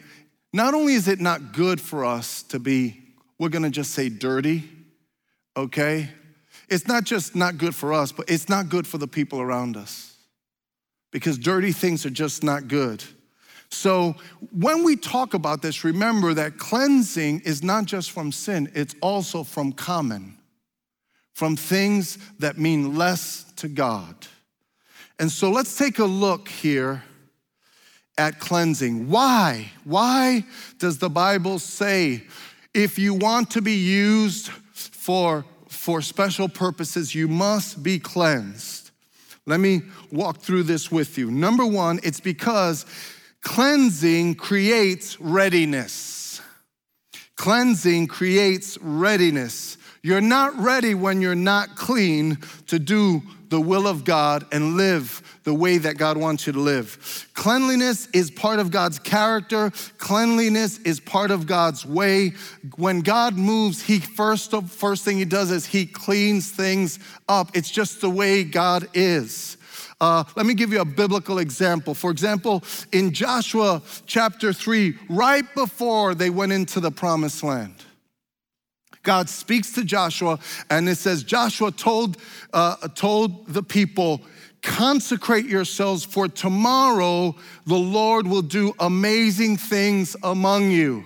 not 0.54 0.76
only 0.76 0.94
is 0.94 1.08
it 1.08 1.20
not 1.20 1.52
good 1.52 1.82
for 1.82 2.06
us 2.06 2.44
to 2.44 2.60
be, 2.60 3.02
we're 3.40 3.50
gonna 3.50 3.72
just 3.72 3.96
say 3.96 4.10
dirty, 4.10 4.70
okay? 5.58 6.10
It's 6.70 6.88
not 6.88 7.04
just 7.04 7.36
not 7.36 7.58
good 7.58 7.74
for 7.74 7.94
us, 7.94 8.12
but 8.12 8.30
it's 8.30 8.48
not 8.48 8.70
good 8.70 8.86
for 8.86 9.00
the 9.00 9.08
people 9.08 9.42
around 9.42 9.76
us 9.76 10.16
because 11.10 11.40
dirty 11.40 11.72
things 11.72 12.06
are 12.06 12.12
just 12.12 12.44
not 12.44 12.68
good. 12.68 13.04
So 13.72 14.16
when 14.52 14.84
we 14.84 14.96
talk 14.96 15.34
about 15.34 15.64
this, 15.64 15.84
remember 15.84 16.36
that 16.36 16.60
cleansing 16.60 17.40
is 17.40 17.64
not 17.64 17.86
just 17.86 18.12
from 18.12 18.32
sin, 18.32 18.72
it's 18.76 18.94
also 19.02 19.44
from 19.44 19.72
common, 19.72 20.38
from 21.34 21.56
things 21.56 22.20
that 22.38 22.60
mean 22.60 22.96
less 22.96 23.52
to 23.56 23.68
God. 23.68 24.28
And 25.18 25.32
so 25.32 25.50
let's 25.50 25.76
take 25.76 25.98
a 25.98 26.06
look 26.06 26.48
here 26.50 27.02
at 28.18 28.40
cleansing. 28.40 29.10
Why? 29.10 29.72
Why 29.84 30.44
does 30.80 30.98
the 30.98 31.10
Bible 31.10 31.60
say 31.60 32.24
if 32.74 33.00
you 33.00 33.14
want 33.14 33.52
to 33.52 33.62
be 33.62 33.74
used 33.74 34.50
for, 35.08 35.46
for 35.68 36.02
special 36.02 36.50
purposes, 36.50 37.16
you 37.16 37.28
must 37.28 37.82
be 37.82 37.98
cleansed. 37.98 38.92
Let 39.46 39.60
me 39.60 39.82
walk 40.12 40.40
through 40.40 40.64
this 40.64 40.92
with 40.92 41.18
you. 41.18 41.32
Number 41.32 41.66
one, 41.66 42.00
it's 42.04 42.20
because 42.20 42.86
cleansing 43.42 44.36
creates 44.36 45.20
readiness. 45.22 46.42
Cleansing 47.36 48.08
creates 48.08 48.78
readiness. 48.82 49.78
You're 50.04 50.22
not 50.22 50.58
ready 50.60 50.94
when 50.94 51.22
you're 51.22 51.36
not 51.36 51.76
clean 51.78 52.38
to 52.68 52.78
do 52.78 53.24
the 53.50 53.62
will 53.62 53.88
of 53.88 54.04
God 54.04 54.46
and 54.52 54.76
live 54.76 55.40
the 55.44 55.54
way 55.54 55.78
that 55.78 55.98
God 55.98 56.18
wants 56.18 56.46
you 56.46 56.54
to 56.54 56.60
live. 56.60 57.28
Cleanliness 57.34 58.08
is 58.14 58.30
part 58.30 58.60
of 58.60 58.72
God's 58.72 59.00
character. 59.00 59.72
Cleanliness 59.98 60.80
is 60.80 61.00
part 61.00 61.32
of 61.32 61.48
God's 61.48 61.86
way. 61.86 62.34
When 62.76 63.02
God 63.02 63.36
moves, 63.36 63.82
he 63.82 64.00
first 64.00 64.54
first 64.68 65.06
thing 65.06 65.18
he 65.18 65.26
does 65.26 65.52
is 65.52 65.66
he 65.66 65.86
cleans 65.86 66.52
things 66.52 67.00
up. 67.30 67.56
It's 67.56 67.72
just 67.72 68.02
the 68.02 68.10
way 68.10 68.44
God 68.44 68.88
is. 68.94 69.58
Uh, 70.00 70.24
let 70.36 70.46
me 70.46 70.54
give 70.54 70.72
you 70.72 70.82
a 70.82 70.86
biblical 70.86 71.40
example. 71.40 71.96
For 71.96 72.12
example, 72.12 72.64
in 72.92 73.14
Joshua 73.14 73.82
chapter 74.06 74.54
3, 74.54 74.96
right 75.10 75.46
before 75.56 76.14
they 76.14 76.30
went 76.30 76.52
into 76.52 76.80
the 76.80 76.92
promised 76.92 77.44
land, 77.44 77.74
God 79.08 79.30
speaks 79.30 79.72
to 79.72 79.86
Joshua, 79.86 80.38
and 80.70 80.90
it 80.90 80.98
says, 80.98 81.24
Joshua 81.24 81.72
told, 81.72 82.18
uh, 82.52 82.76
told 82.90 83.48
the 83.48 83.64
people, 83.64 84.22
consecrate 84.62 85.46
yourselves, 85.46 86.04
for 86.04 86.28
tomorrow 86.28 87.34
the 87.66 87.78
Lord 87.78 88.28
will 88.28 88.42
do 88.42 88.74
amazing 88.80 89.56
things 89.56 90.18
among 90.24 90.72
you. 90.72 91.06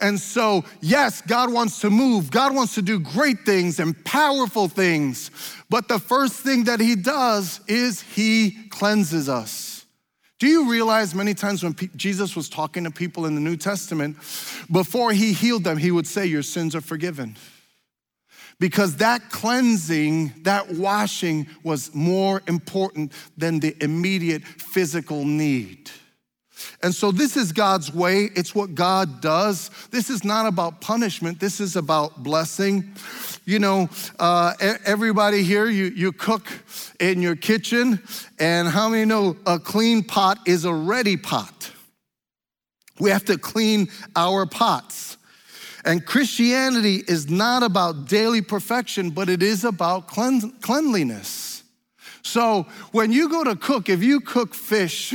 And 0.00 0.18
so, 0.18 0.64
yes, 0.80 1.22
God 1.22 1.52
wants 1.52 1.80
to 1.82 1.90
move. 1.90 2.32
God 2.32 2.56
wants 2.56 2.74
to 2.74 2.82
do 2.82 2.98
great 2.98 3.46
things 3.46 3.78
and 3.78 4.04
powerful 4.04 4.66
things. 4.66 5.30
But 5.70 5.86
the 5.86 6.00
first 6.00 6.34
thing 6.34 6.64
that 6.64 6.80
He 6.80 6.96
does 6.96 7.60
is 7.68 8.00
He 8.00 8.66
cleanses 8.70 9.28
us. 9.28 9.71
Do 10.42 10.48
you 10.48 10.68
realize 10.68 11.14
many 11.14 11.34
times 11.34 11.62
when 11.62 11.76
Jesus 11.94 12.34
was 12.34 12.48
talking 12.48 12.82
to 12.82 12.90
people 12.90 13.26
in 13.26 13.36
the 13.36 13.40
New 13.40 13.56
Testament, 13.56 14.16
before 14.72 15.12
he 15.12 15.32
healed 15.32 15.62
them, 15.62 15.76
he 15.76 15.92
would 15.92 16.04
say, 16.04 16.26
Your 16.26 16.42
sins 16.42 16.74
are 16.74 16.80
forgiven. 16.80 17.36
Because 18.58 18.96
that 18.96 19.30
cleansing, 19.30 20.32
that 20.42 20.68
washing 20.72 21.46
was 21.62 21.94
more 21.94 22.42
important 22.48 23.12
than 23.36 23.60
the 23.60 23.76
immediate 23.80 24.42
physical 24.42 25.24
need. 25.24 25.92
And 26.82 26.94
so, 26.94 27.12
this 27.12 27.36
is 27.36 27.52
God's 27.52 27.92
way. 27.92 28.30
It's 28.34 28.54
what 28.54 28.74
God 28.74 29.20
does. 29.20 29.70
This 29.90 30.10
is 30.10 30.24
not 30.24 30.46
about 30.46 30.80
punishment, 30.80 31.40
this 31.40 31.60
is 31.60 31.76
about 31.76 32.22
blessing. 32.22 32.94
You 33.44 33.58
know, 33.58 33.88
uh, 34.18 34.54
everybody 34.84 35.42
here, 35.42 35.66
you, 35.66 35.86
you 35.86 36.12
cook 36.12 36.46
in 37.00 37.20
your 37.20 37.34
kitchen, 37.34 38.00
and 38.38 38.68
how 38.68 38.88
many 38.88 39.04
know 39.04 39.36
a 39.46 39.58
clean 39.58 40.04
pot 40.04 40.38
is 40.46 40.64
a 40.64 40.72
ready 40.72 41.16
pot? 41.16 41.72
We 43.00 43.10
have 43.10 43.24
to 43.24 43.38
clean 43.38 43.88
our 44.14 44.46
pots. 44.46 45.16
And 45.84 46.06
Christianity 46.06 47.02
is 47.08 47.28
not 47.28 47.62
about 47.62 48.06
daily 48.06 48.40
perfection, 48.40 49.10
but 49.10 49.28
it 49.28 49.42
is 49.42 49.64
about 49.64 50.06
cleanliness. 50.06 51.64
So 52.22 52.66
when 52.92 53.10
you 53.10 53.28
go 53.28 53.42
to 53.42 53.56
cook, 53.56 53.88
if 53.88 54.02
you 54.02 54.20
cook 54.20 54.54
fish, 54.54 55.14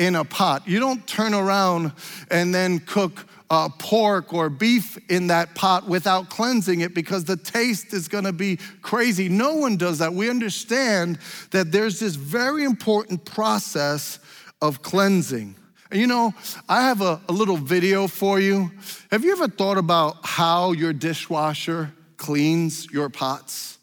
in 0.00 0.16
a 0.16 0.24
pot. 0.24 0.66
You 0.66 0.80
don't 0.80 1.06
turn 1.06 1.34
around 1.34 1.92
and 2.30 2.54
then 2.54 2.78
cook 2.80 3.26
uh, 3.50 3.68
pork 3.68 4.32
or 4.32 4.48
beef 4.48 4.96
in 5.10 5.26
that 5.26 5.54
pot 5.54 5.86
without 5.86 6.30
cleansing 6.30 6.80
it 6.80 6.94
because 6.94 7.24
the 7.24 7.36
taste 7.36 7.92
is 7.92 8.08
going 8.08 8.24
to 8.24 8.32
be 8.32 8.56
crazy. 8.80 9.28
No 9.28 9.56
one 9.56 9.76
does 9.76 9.98
that. 9.98 10.14
We 10.14 10.30
understand 10.30 11.18
that 11.50 11.70
there's 11.70 12.00
this 12.00 12.14
very 12.14 12.64
important 12.64 13.26
process 13.26 14.20
of 14.62 14.80
cleansing. 14.80 15.54
And 15.90 16.00
you 16.00 16.06
know, 16.06 16.32
I 16.66 16.84
have 16.84 17.02
a, 17.02 17.20
a 17.28 17.32
little 17.32 17.58
video 17.58 18.06
for 18.06 18.40
you. 18.40 18.70
Have 19.10 19.22
you 19.22 19.32
ever 19.32 19.48
thought 19.48 19.76
about 19.76 20.16
how 20.24 20.72
your 20.72 20.94
dishwasher 20.94 21.92
cleans 22.16 22.90
your 22.90 23.10
pots? 23.10 23.76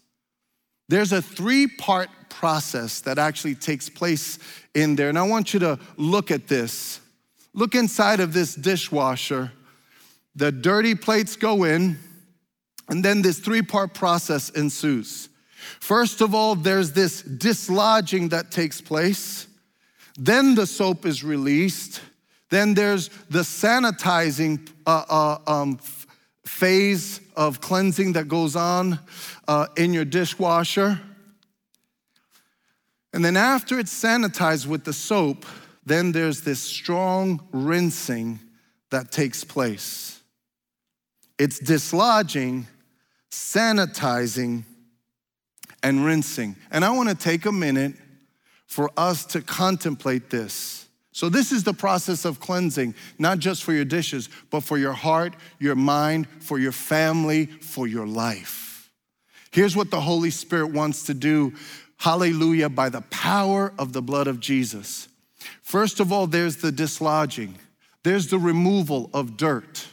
There's 0.88 1.12
a 1.12 1.22
three 1.22 1.68
part 1.68 2.08
process 2.38 3.00
that 3.00 3.18
actually 3.18 3.56
takes 3.56 3.88
place 3.88 4.38
in 4.72 4.94
there. 4.94 5.08
And 5.08 5.18
I 5.18 5.24
want 5.24 5.52
you 5.52 5.58
to 5.58 5.76
look 5.96 6.30
at 6.30 6.46
this. 6.46 7.00
Look 7.52 7.74
inside 7.74 8.20
of 8.20 8.32
this 8.32 8.54
dishwasher. 8.54 9.50
The 10.36 10.52
dirty 10.52 10.94
plates 10.94 11.34
go 11.34 11.64
in, 11.64 11.98
and 12.88 13.04
then 13.04 13.22
this 13.22 13.40
three 13.40 13.62
part 13.62 13.92
process 13.92 14.50
ensues. 14.50 15.28
First 15.80 16.20
of 16.20 16.32
all, 16.32 16.54
there's 16.54 16.92
this 16.92 17.22
dislodging 17.22 18.28
that 18.28 18.52
takes 18.52 18.80
place. 18.80 19.48
Then 20.16 20.54
the 20.54 20.66
soap 20.66 21.06
is 21.06 21.24
released. 21.24 22.00
Then 22.50 22.74
there's 22.74 23.08
the 23.30 23.40
sanitizing 23.40 24.70
uh, 24.86 25.04
uh, 25.08 25.38
um, 25.52 25.78
phase 26.46 27.20
of 27.34 27.60
cleansing 27.60 28.12
that 28.12 28.28
goes 28.28 28.54
on 28.54 29.00
uh, 29.48 29.66
in 29.76 29.92
your 29.92 30.04
dishwasher. 30.04 31.00
And 33.12 33.24
then 33.24 33.36
after 33.36 33.78
it's 33.78 33.92
sanitized 33.92 34.66
with 34.66 34.84
the 34.84 34.92
soap, 34.92 35.46
then 35.84 36.12
there's 36.12 36.42
this 36.42 36.60
strong 36.60 37.46
rinsing 37.52 38.40
that 38.90 39.10
takes 39.10 39.44
place. 39.44 40.20
It's 41.38 41.58
dislodging, 41.58 42.66
sanitizing, 43.30 44.64
and 45.82 46.04
rinsing. 46.04 46.56
And 46.70 46.84
I 46.84 46.90
want 46.90 47.08
to 47.08 47.14
take 47.14 47.46
a 47.46 47.52
minute 47.52 47.94
for 48.66 48.90
us 48.96 49.24
to 49.26 49.40
contemplate 49.40 50.30
this. 50.30 50.86
So, 51.12 51.28
this 51.28 51.50
is 51.50 51.64
the 51.64 51.72
process 51.72 52.24
of 52.24 52.38
cleansing, 52.38 52.94
not 53.18 53.38
just 53.38 53.64
for 53.64 53.72
your 53.72 53.84
dishes, 53.84 54.28
but 54.50 54.60
for 54.60 54.78
your 54.78 54.92
heart, 54.92 55.34
your 55.58 55.74
mind, 55.74 56.28
for 56.40 56.58
your 56.58 56.70
family, 56.70 57.46
for 57.46 57.88
your 57.88 58.06
life. 58.06 58.90
Here's 59.50 59.74
what 59.74 59.90
the 59.90 60.00
Holy 60.00 60.30
Spirit 60.30 60.70
wants 60.72 61.04
to 61.04 61.14
do, 61.14 61.54
hallelujah, 61.98 62.68
by 62.68 62.88
the 62.88 63.02
power 63.02 63.72
of 63.78 63.92
the 63.92 64.02
blood 64.02 64.26
of 64.26 64.40
Jesus. 64.40 65.08
First 65.62 66.00
of 66.00 66.12
all, 66.12 66.26
there's 66.26 66.56
the 66.56 66.72
dislodging, 66.72 67.54
there's 68.02 68.28
the 68.28 68.38
removal 68.38 69.10
of 69.14 69.36
dirt. 69.36 69.86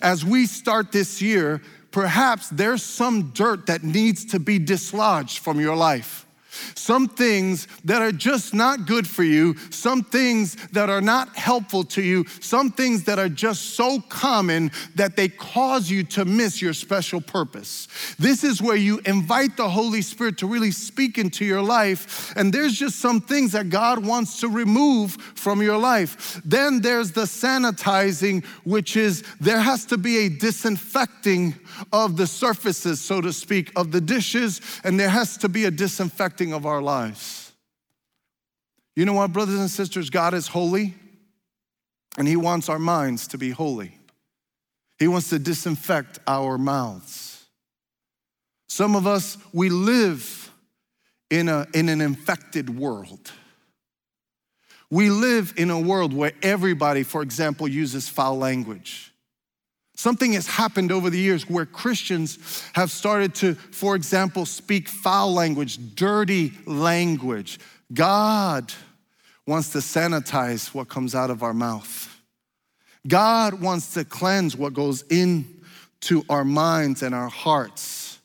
As 0.00 0.24
we 0.24 0.46
start 0.46 0.90
this 0.90 1.22
year, 1.22 1.62
perhaps 1.92 2.48
there's 2.48 2.82
some 2.82 3.30
dirt 3.30 3.66
that 3.66 3.84
needs 3.84 4.24
to 4.26 4.40
be 4.40 4.58
dislodged 4.58 5.38
from 5.38 5.60
your 5.60 5.76
life 5.76 6.25
some 6.74 7.08
things 7.08 7.68
that 7.84 8.02
are 8.02 8.12
just 8.12 8.54
not 8.54 8.86
good 8.86 9.06
for 9.06 9.22
you, 9.22 9.56
some 9.70 10.02
things 10.02 10.56
that 10.72 10.90
are 10.90 11.00
not 11.00 11.36
helpful 11.36 11.84
to 11.84 12.02
you, 12.02 12.24
some 12.40 12.70
things 12.70 13.04
that 13.04 13.18
are 13.18 13.28
just 13.28 13.74
so 13.74 14.00
common 14.08 14.70
that 14.94 15.16
they 15.16 15.28
cause 15.28 15.90
you 15.90 16.02
to 16.04 16.24
miss 16.24 16.62
your 16.62 16.72
special 16.72 17.20
purpose. 17.20 17.88
This 18.18 18.44
is 18.44 18.62
where 18.62 18.76
you 18.76 19.00
invite 19.06 19.56
the 19.56 19.68
Holy 19.68 20.02
Spirit 20.02 20.38
to 20.38 20.46
really 20.46 20.70
speak 20.70 21.18
into 21.18 21.44
your 21.44 21.62
life, 21.62 22.34
and 22.36 22.52
there's 22.52 22.74
just 22.74 22.98
some 22.98 23.20
things 23.20 23.52
that 23.52 23.70
God 23.70 24.04
wants 24.04 24.40
to 24.40 24.48
remove 24.48 25.12
from 25.12 25.62
your 25.62 25.78
life. 25.78 26.40
Then 26.44 26.80
there's 26.80 27.12
the 27.12 27.22
sanitizing, 27.22 28.44
which 28.64 28.96
is 28.96 29.22
there 29.40 29.60
has 29.60 29.84
to 29.86 29.98
be 29.98 30.26
a 30.26 30.28
disinfecting 30.28 31.54
of 31.92 32.16
the 32.16 32.26
surfaces, 32.26 33.00
so 33.00 33.20
to 33.20 33.32
speak, 33.32 33.72
of 33.76 33.92
the 33.92 34.00
dishes, 34.00 34.60
and 34.84 34.98
there 34.98 35.08
has 35.08 35.36
to 35.38 35.48
be 35.48 35.64
a 35.64 35.70
disinfecting 35.70 36.45
of 36.52 36.66
our 36.66 36.82
lives. 36.82 37.52
You 38.94 39.04
know 39.04 39.12
what, 39.12 39.32
brothers 39.32 39.60
and 39.60 39.70
sisters? 39.70 40.10
God 40.10 40.34
is 40.34 40.48
holy, 40.48 40.94
and 42.16 42.26
He 42.26 42.36
wants 42.36 42.68
our 42.68 42.78
minds 42.78 43.28
to 43.28 43.38
be 43.38 43.50
holy. 43.50 43.98
He 44.98 45.08
wants 45.08 45.28
to 45.30 45.38
disinfect 45.38 46.18
our 46.26 46.56
mouths. 46.56 47.44
Some 48.68 48.96
of 48.96 49.06
us, 49.06 49.36
we 49.52 49.68
live 49.68 50.50
in, 51.30 51.48
a, 51.48 51.66
in 51.74 51.88
an 51.88 52.00
infected 52.00 52.70
world. 52.70 53.30
We 54.90 55.10
live 55.10 55.54
in 55.56 55.70
a 55.70 55.80
world 55.80 56.12
where 56.12 56.32
everybody, 56.42 57.02
for 57.02 57.22
example, 57.22 57.68
uses 57.68 58.08
foul 58.08 58.38
language. 58.38 59.12
Something 59.96 60.34
has 60.34 60.46
happened 60.46 60.92
over 60.92 61.08
the 61.08 61.18
years 61.18 61.48
where 61.48 61.64
Christians 61.64 62.62
have 62.74 62.90
started 62.90 63.34
to, 63.36 63.54
for 63.54 63.96
example, 63.96 64.44
speak 64.44 64.88
foul 64.88 65.32
language, 65.32 65.94
dirty 65.94 66.52
language. 66.66 67.58
God 67.92 68.74
wants 69.46 69.70
to 69.70 69.78
sanitize 69.78 70.74
what 70.74 70.90
comes 70.90 71.14
out 71.14 71.30
of 71.30 71.42
our 71.42 71.54
mouth. 71.54 72.14
God 73.08 73.62
wants 73.62 73.94
to 73.94 74.04
cleanse 74.04 74.54
what 74.54 74.74
goes 74.74 75.02
into 75.08 76.24
our 76.28 76.44
minds 76.44 77.02
and 77.02 77.14
our 77.14 77.28
hearts. 77.28 78.18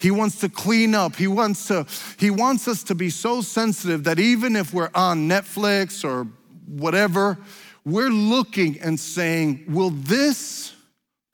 He 0.00 0.10
wants 0.10 0.40
to 0.40 0.50
clean 0.50 0.94
up. 0.94 1.16
He 1.16 1.26
wants 1.26 1.66
to 1.68 1.86
he 2.18 2.30
wants 2.30 2.68
us 2.68 2.82
to 2.84 2.94
be 2.94 3.08
so 3.08 3.40
sensitive 3.40 4.04
that 4.04 4.18
even 4.18 4.54
if 4.54 4.74
we're 4.74 4.90
on 4.94 5.28
Netflix 5.28 6.04
or 6.04 6.26
whatever, 6.66 7.38
we're 7.86 8.10
looking 8.10 8.80
and 8.80 8.98
saying, 8.98 9.64
"Will 9.68 9.90
this 9.90 10.72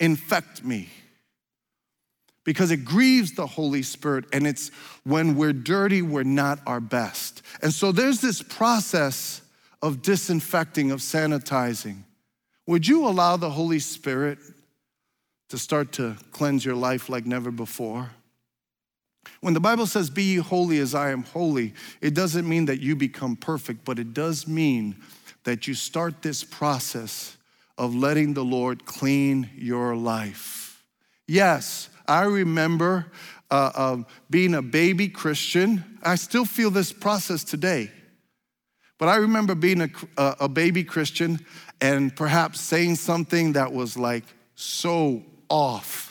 infect 0.00 0.64
me 0.64 0.88
because 2.46 2.70
it 2.70 2.84
grieves 2.84 3.32
the 3.32 3.46
Holy 3.46 3.82
Spirit, 3.82 4.24
and 4.32 4.46
it's 4.46 4.70
when 5.02 5.34
we're 5.34 5.52
dirty, 5.52 6.00
we're 6.00 6.22
not 6.22 6.60
our 6.64 6.80
best. 6.80 7.42
And 7.60 7.74
so 7.74 7.90
there's 7.90 8.20
this 8.20 8.40
process 8.40 9.42
of 9.82 10.00
disinfecting, 10.00 10.92
of 10.92 11.00
sanitizing. 11.00 12.04
Would 12.66 12.86
you 12.86 13.06
allow 13.06 13.36
the 13.36 13.50
Holy 13.50 13.80
Spirit 13.80 14.38
to 15.48 15.58
start 15.58 15.92
to 15.92 16.16
cleanse 16.30 16.64
your 16.64 16.76
life 16.76 17.08
like 17.08 17.26
never 17.26 17.50
before? 17.50 18.10
When 19.40 19.54
the 19.54 19.60
Bible 19.60 19.86
says, 19.86 20.08
Be 20.08 20.22
ye 20.22 20.36
holy 20.36 20.78
as 20.78 20.94
I 20.94 21.10
am 21.10 21.24
holy, 21.24 21.74
it 22.00 22.14
doesn't 22.14 22.48
mean 22.48 22.66
that 22.66 22.80
you 22.80 22.94
become 22.94 23.34
perfect, 23.34 23.84
but 23.84 23.98
it 23.98 24.14
does 24.14 24.46
mean 24.46 24.96
that 25.42 25.66
you 25.66 25.74
start 25.74 26.22
this 26.22 26.44
process 26.44 27.35
of 27.78 27.94
letting 27.94 28.34
the 28.34 28.44
Lord 28.44 28.84
clean 28.84 29.50
your 29.56 29.96
life. 29.96 30.84
Yes, 31.26 31.88
I 32.08 32.24
remember 32.24 33.10
uh, 33.50 33.70
uh, 33.74 33.96
being 34.30 34.54
a 34.54 34.62
baby 34.62 35.08
Christian. 35.08 35.98
I 36.02 36.14
still 36.16 36.44
feel 36.44 36.70
this 36.70 36.92
process 36.92 37.44
today. 37.44 37.90
But 38.98 39.08
I 39.08 39.16
remember 39.16 39.54
being 39.54 39.82
a, 39.82 39.90
a 40.40 40.48
baby 40.48 40.82
Christian 40.82 41.44
and 41.80 42.14
perhaps 42.14 42.60
saying 42.60 42.96
something 42.96 43.52
that 43.52 43.72
was 43.72 43.96
like 43.96 44.24
so 44.54 45.22
off. 45.50 46.05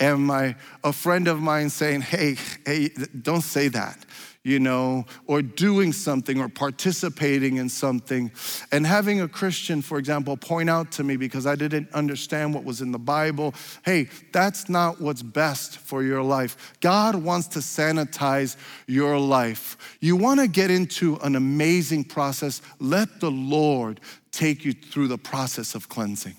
And 0.00 0.26
my, 0.26 0.54
a 0.84 0.92
friend 0.92 1.26
of 1.28 1.40
mine 1.40 1.70
saying, 1.70 2.02
hey, 2.02 2.36
hey, 2.64 2.90
don't 3.20 3.42
say 3.42 3.68
that 3.68 4.04
you 4.48 4.58
know, 4.58 5.04
or 5.26 5.42
doing 5.42 5.92
something 5.92 6.40
or 6.40 6.48
participating 6.48 7.58
in 7.58 7.68
something. 7.68 8.32
And 8.72 8.86
having 8.86 9.20
a 9.20 9.28
Christian, 9.28 9.82
for 9.82 9.98
example, 9.98 10.38
point 10.38 10.70
out 10.70 10.90
to 10.92 11.04
me 11.04 11.16
because 11.16 11.46
I 11.46 11.54
didn't 11.54 11.92
understand 11.92 12.54
what 12.54 12.64
was 12.64 12.80
in 12.80 12.90
the 12.90 12.98
Bible 12.98 13.54
hey, 13.84 14.08
that's 14.32 14.68
not 14.68 15.00
what's 15.00 15.22
best 15.22 15.78
for 15.78 16.02
your 16.02 16.22
life. 16.22 16.76
God 16.80 17.14
wants 17.14 17.48
to 17.48 17.58
sanitize 17.58 18.56
your 18.86 19.18
life. 19.18 19.98
You 20.00 20.16
want 20.16 20.40
to 20.40 20.48
get 20.48 20.70
into 20.70 21.16
an 21.16 21.36
amazing 21.36 22.04
process, 22.04 22.62
let 22.78 23.20
the 23.20 23.30
Lord 23.30 24.00
take 24.30 24.64
you 24.64 24.72
through 24.72 25.08
the 25.08 25.18
process 25.18 25.74
of 25.74 25.88
cleansing. 25.88 26.36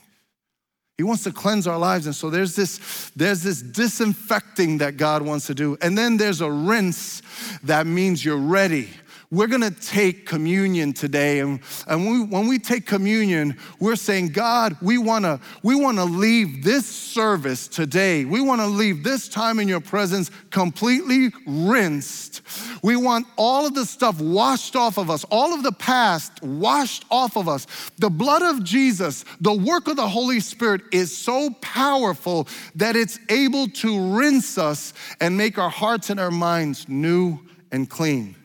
He 0.99 1.03
wants 1.03 1.23
to 1.23 1.31
cleanse 1.31 1.65
our 1.65 1.77
lives. 1.77 2.07
And 2.07 2.13
so 2.13 2.29
there's 2.29 2.57
this, 2.57 3.09
there's 3.15 3.41
this 3.41 3.61
disinfecting 3.61 4.79
that 4.79 4.97
God 4.97 5.21
wants 5.21 5.47
to 5.47 5.55
do. 5.55 5.77
And 5.81 5.97
then 5.97 6.17
there's 6.17 6.41
a 6.41 6.51
rinse 6.51 7.21
that 7.63 7.87
means 7.87 8.25
you're 8.25 8.35
ready 8.35 8.89
we're 9.31 9.47
gonna 9.47 9.69
take 9.69 10.25
communion 10.25 10.91
today. 10.91 11.39
And, 11.39 11.59
and 11.85 12.09
we, 12.09 12.23
when 12.23 12.47
we 12.47 12.57
take 12.57 12.87
communion, 12.87 13.55
we're 13.79 13.95
saying, 13.95 14.29
God, 14.29 14.75
we 14.81 14.97
wanna, 14.97 15.39
we 15.61 15.75
wanna 15.75 16.05
leave 16.05 16.63
this 16.63 16.87
service 16.87 17.67
today. 17.67 18.25
We 18.25 18.41
wanna 18.41 18.65
leave 18.65 19.03
this 19.03 19.29
time 19.29 19.59
in 19.59 19.67
your 19.67 19.81
presence 19.81 20.31
completely 20.49 21.31
rinsed. 21.45 22.41
We 22.81 22.95
want 22.95 23.27
all 23.35 23.67
of 23.67 23.75
the 23.75 23.85
stuff 23.85 24.19
washed 24.19 24.75
off 24.75 24.97
of 24.97 25.11
us, 25.11 25.23
all 25.25 25.53
of 25.53 25.61
the 25.61 25.73
past 25.73 26.41
washed 26.41 27.05
off 27.11 27.37
of 27.37 27.47
us. 27.47 27.67
The 27.99 28.09
blood 28.09 28.41
of 28.41 28.63
Jesus, 28.63 29.25
the 29.41 29.53
work 29.53 29.87
of 29.87 29.95
the 29.95 30.07
Holy 30.07 30.39
Spirit 30.39 30.81
is 30.91 31.15
so 31.15 31.51
powerful 31.61 32.47
that 32.73 32.95
it's 32.95 33.19
able 33.29 33.67
to 33.67 34.15
rinse 34.15 34.57
us 34.57 34.91
and 35.21 35.37
make 35.37 35.59
our 35.59 35.69
hearts 35.69 36.09
and 36.09 36.19
our 36.19 36.31
minds 36.31 36.89
new 36.89 37.39
and 37.71 37.87
clean. 37.87 38.35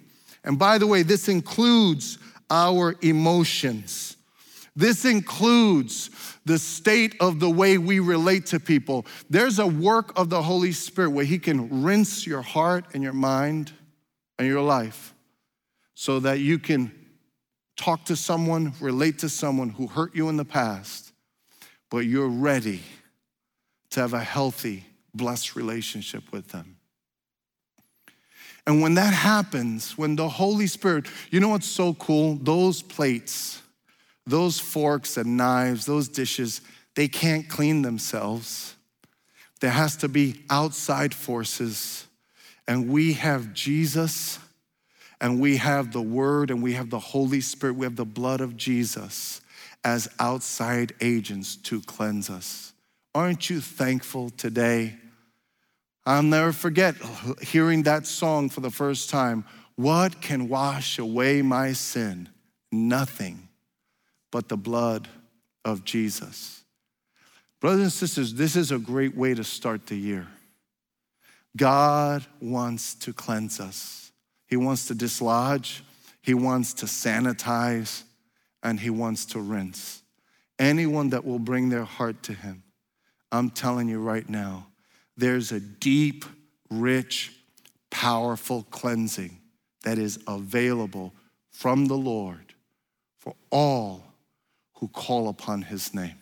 And 0.45 0.59
by 0.59 0.79
the 0.79 0.87
way, 0.87 1.03
this 1.03 1.29
includes 1.29 2.19
our 2.51 2.95
emotions. 3.01 4.17
This 4.77 5.05
includes 5.05 6.11
the 6.45 6.59
state 6.59 7.15
of 7.21 7.41
the 7.41 7.49
way 7.49 7.79
we 7.79 8.01
relate 8.01 8.47
to 8.47 8.61
people. 8.61 9.07
There's 9.31 9.59
a 9.59 9.67
work 9.67 10.19
of 10.19 10.31
the 10.31 10.43
Holy 10.43 10.73
Spirit 10.73 11.11
where 11.11 11.25
He 11.25 11.39
can 11.39 11.83
rinse 11.83 12.27
your 12.27 12.43
heart 12.43 12.87
and 12.93 13.03
your 13.03 13.13
mind 13.13 13.73
and 14.39 14.47
your 14.47 14.63
life 14.63 15.15
so 15.95 16.21
that 16.21 16.41
you 16.41 16.59
can 16.59 16.93
talk 17.77 18.05
to 18.07 18.17
someone, 18.17 18.73
relate 18.81 19.19
to 19.21 19.29
someone 19.29 19.71
who 19.71 19.87
hurt 19.87 20.15
you 20.15 20.29
in 20.29 20.37
the 20.37 20.45
past, 20.45 21.13
but 21.91 21.99
you're 21.99 22.29
ready 22.29 22.83
to 23.91 24.01
have 24.01 24.13
a 24.13 24.23
healthy, 24.23 24.85
blessed 25.15 25.55
relationship 25.55 26.33
with 26.33 26.49
them. 26.49 26.74
And 28.67 28.81
when 28.81 28.95
that 28.95 29.13
happens, 29.13 29.99
when 29.99 30.17
the 30.17 30.29
Holy 30.29 30.67
Spirit, 30.67 31.07
you 31.31 31.41
know 31.41 31.51
what's 31.51 31.67
so 31.67 31.95
cool? 31.95 32.37
Those 32.37 32.81
plates, 32.81 33.63
those 34.27 34.59
forks 34.59 35.17
and 35.17 35.37
knives, 35.37 35.85
those 35.85 36.09
dishes, 36.09 36.63
they 36.95 37.09
can't 37.09 37.49
clean 37.49 37.83
themselves. 37.83 38.75
There 39.61 39.71
has 39.71 39.97
to 39.99 40.09
be 40.09 40.43
outside 40.49 41.15
forces. 41.15 42.07
And 42.67 42.89
we 42.89 43.15
have 43.15 43.53
Jesus, 43.53 44.39
and 45.21 45.41
we 45.41 45.59
have 45.59 45.93
the 45.93 46.01
Word, 46.01 46.51
and 46.51 46.63
we 46.63 46.73
have 46.73 46.89
the 46.89 46.99
Holy 46.99 47.43
Spirit, 47.43 47.77
we 47.77 47.85
have 47.85 47.97
the 47.97 48.07
blood 48.07 48.41
of 48.41 48.57
Jesus 48.57 49.43
as 49.85 50.09
outside 50.19 50.95
agents 51.03 51.57
to 51.57 51.83
cleanse 51.83 52.31
us. 52.31 52.73
Aren't 53.15 53.51
you 53.51 53.61
thankful 53.61 54.31
today? 54.31 54.97
I'll 56.07 56.23
never 56.23 56.53
forget 56.53 56.97
hearing 57.41 57.85
that 57.85 58.07
song 58.07 58.51
for 58.51 58.61
the 58.61 58.71
first 58.71 59.09
time. 59.09 59.45
What 59.77 60.21
can 60.21 60.49
wash 60.49 60.99
away 60.99 61.43
my 61.43 61.73
sin? 61.73 62.29
Nothing 62.71 63.49
but 64.31 64.49
the 64.49 64.57
blood 64.57 65.09
of 65.65 65.85
Jesus. 65.85 66.63
Brothers 67.61 67.83
and 67.83 67.93
sisters, 67.93 68.35
this 68.35 68.57
is 68.57 68.71
a 68.71 68.79
great 68.79 69.17
way 69.17 69.33
to 69.33 69.43
start 69.43 69.87
the 69.87 69.97
year. 69.97 70.27
God 71.57 72.27
wants 72.41 72.95
to 72.97 73.13
cleanse 73.13 73.61
us, 73.61 74.13
He 74.47 74.57
wants 74.57 74.87
to 74.89 74.95
dislodge, 74.95 75.83
He 76.21 76.35
wants 76.35 76.75
to 76.75 76.87
sanitize, 76.87 78.03
and 78.63 78.79
He 78.79 78.91
wants 78.91 79.25
to 79.27 79.41
rinse. 79.41 80.03
Anyone 80.59 81.11
that 81.11 81.25
will 81.25 81.39
bring 81.39 81.71
their 81.71 81.85
heart 81.85 82.23
to 82.25 82.35
Him, 82.35 82.65
I'm 83.33 83.51
telling 83.51 83.89
you 83.89 84.01
right 84.01 84.29
now, 84.29 84.67
there's 85.17 85.53
a 85.53 85.61
deep, 85.61 86.25
rich, 86.71 87.33
powerful 87.91 88.67
cleansing 88.71 89.39
that 89.83 89.99
is 89.99 90.19
available 90.27 91.13
from 91.51 91.87
the 91.87 91.97
Lord 91.97 92.55
for 93.19 93.35
all 93.51 94.05
who 94.75 94.89
call 94.89 95.29
upon 95.29 95.63
his 95.63 95.95
name. 95.95 96.17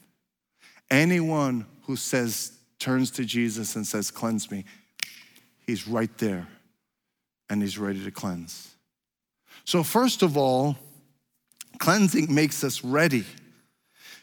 Anyone 0.91 1.67
who 1.85 1.97
says, 1.97 2.53
turns 2.79 3.11
to 3.13 3.25
Jesus 3.25 3.77
and 3.77 3.87
says, 3.87 4.11
Cleanse 4.11 4.51
me, 4.51 4.65
he's 5.67 5.89
right 5.89 6.17
there 6.19 6.49
and 7.49 7.63
he's 7.63 7.79
ready 7.79 8.03
to 8.05 8.11
cleanse. 8.11 8.75
So, 9.65 9.83
first 9.83 10.23
of 10.23 10.37
all, 10.37 10.77
cleansing 11.79 12.33
makes 12.33 12.65
us 12.65 12.85
ready. 12.85 13.25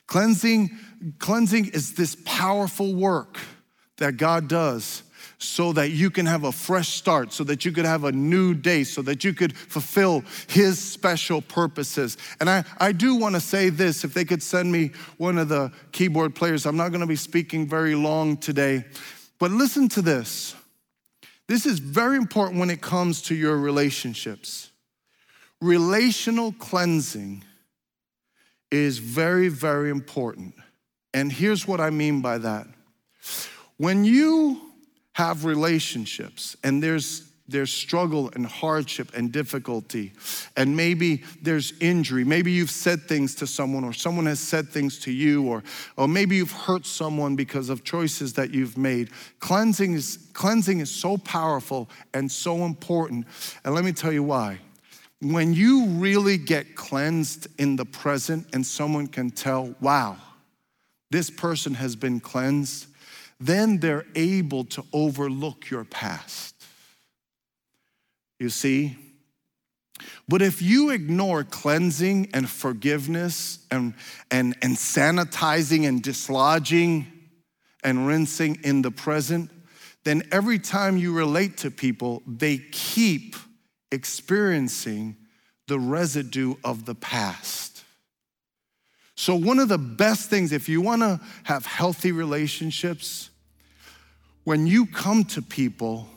Cleansing, 0.08 0.72
cleansing 1.20 1.68
is 1.68 1.94
this 1.94 2.18
powerful 2.26 2.96
work 2.96 3.40
that 4.00 4.18
God 4.18 4.48
does 4.48 5.04
so 5.40 5.72
that 5.72 5.92
you 5.92 6.10
can 6.10 6.26
have 6.26 6.44
a 6.44 6.52
fresh 6.52 6.90
start, 6.90 7.32
so 7.32 7.46
that 7.46 7.64
you 7.64 7.72
could 7.72 7.86
have 7.86 8.04
a 8.04 8.12
new 8.12 8.54
day, 8.54 8.84
so 8.84 9.02
that 9.02 9.24
you 9.24 9.34
could 9.34 9.56
fulfill 9.56 10.22
His 10.48 10.78
special 10.78 11.42
purposes. 11.42 12.18
And 12.42 12.50
I, 12.50 12.66
I 12.78 12.92
do 12.92 13.16
want 13.16 13.36
to 13.36 13.42
say 13.42 13.70
this 13.70 14.04
if 14.04 14.14
they 14.14 14.26
could 14.26 14.44
send 14.44 14.70
me 14.70 14.92
one 15.18 15.38
of 15.38 15.48
the 15.48 15.72
keyboard 15.94 16.36
players, 16.36 16.66
I'm 16.66 16.76
not 16.76 16.90
going 16.90 17.02
to 17.02 17.08
be 17.08 17.16
speaking 17.16 17.68
very 17.68 17.96
long 17.96 18.36
today, 18.36 18.84
but 19.40 19.50
listen 19.52 19.88
to 19.90 20.02
this. 20.02 20.56
This 21.48 21.66
is 21.66 21.80
very 21.80 22.18
important 22.18 22.60
when 22.60 22.70
it 22.70 22.82
comes 22.82 23.22
to 23.24 23.36
your 23.36 23.58
relationships. 23.58 24.72
Relational 25.62 26.52
cleansing 26.52 27.44
is 28.72 29.00
very, 29.00 29.48
very 29.48 29.90
important. 29.90 30.54
And 31.14 31.32
here's 31.32 31.68
what 31.68 31.80
I 31.80 31.90
mean 31.90 32.22
by 32.22 32.38
that 32.40 32.68
when 33.80 34.06
you 34.06 34.62
have 35.14 35.44
relationships 35.46 36.56
and 36.64 36.84
there's 36.84 37.30
there's 37.50 37.74
struggle 37.74 38.30
and 38.36 38.46
hardship 38.46 39.12
and 39.16 39.32
difficulty, 39.32 40.14
and 40.56 40.78
maybe 40.78 41.24
there's 41.42 41.74
injury. 41.80 42.24
Maybe 42.24 42.52
you've 42.52 42.70
said 42.70 43.02
things 43.02 43.34
to 43.36 43.48
someone, 43.48 43.84
or 43.84 43.92
someone 43.92 44.28
has 44.28 44.40
said 44.40 44.70
things 44.70 45.00
to 45.00 45.12
you, 45.12 45.48
or, 45.48 45.64
or 45.98 46.08
maybe 46.08 46.36
you've 46.36 46.52
hurt 46.52 46.86
someone 46.86 47.36
because 47.36 47.70
of 47.70 47.84
choices 47.84 48.34
that 48.34 48.54
you've 48.54 48.78
made. 48.78 49.10
Cleansing 49.40 49.94
is, 49.94 50.30
cleansing 50.34 50.80
is 50.80 50.92
so 50.92 51.18
powerful 51.18 51.90
and 52.14 52.32
so 52.32 52.66
important. 52.66 53.26
And 53.66 53.74
let 53.74 53.84
me 53.84 53.94
tell 53.94 54.12
you 54.12 54.22
why. 54.22 54.60
When 55.20 55.52
you 55.52 55.88
really 55.88 56.38
get 56.38 56.76
cleansed 56.76 57.48
in 57.60 57.76
the 57.76 57.86
present, 57.86 58.46
and 58.54 58.64
someone 58.64 59.08
can 59.08 59.32
tell, 59.32 59.74
wow, 59.82 60.18
this 61.10 61.32
person 61.32 61.74
has 61.74 61.96
been 61.96 62.20
cleansed, 62.20 62.86
then 63.40 63.80
they're 63.80 64.06
able 64.16 64.66
to 64.66 64.84
overlook 64.92 65.70
your 65.70 65.86
past. 65.86 66.56
You 68.40 68.50
see? 68.50 68.98
But 70.28 70.42
if 70.42 70.62
you 70.62 70.92
ignore 70.92 71.44
cleansing 71.44 72.30
and 72.34 72.50
forgiveness 72.50 73.66
and, 73.72 73.94
and, 74.32 74.56
and 74.62 74.76
sanitizing 74.76 75.88
and 75.88 76.02
dislodging 76.02 77.08
and 77.84 78.08
rinsing 78.08 78.60
in 78.64 78.82
the 78.82 78.92
present, 78.92 79.52
then 80.04 80.24
every 80.32 80.60
time 80.60 80.98
you 80.98 81.14
relate 81.14 81.58
to 81.58 81.72
people, 81.72 82.24
they 82.26 82.58
keep 82.58 83.36
experiencing 83.92 85.16
the 85.68 85.80
residue 85.80 86.56
of 86.64 86.86
the 86.86 86.96
past. 86.96 87.69
So, 89.20 89.36
one 89.36 89.60
of 89.60 89.68
the 89.68 89.78
best 89.78 90.30
things, 90.30 90.54
if 90.54 90.70
you 90.70 90.80
wanna 90.80 91.20
have 91.44 91.66
healthy 91.66 92.14
relationships, 92.14 93.30
when 94.46 94.66
you 94.66 94.86
come 94.86 95.26
to 95.26 95.42
people, 95.42 96.08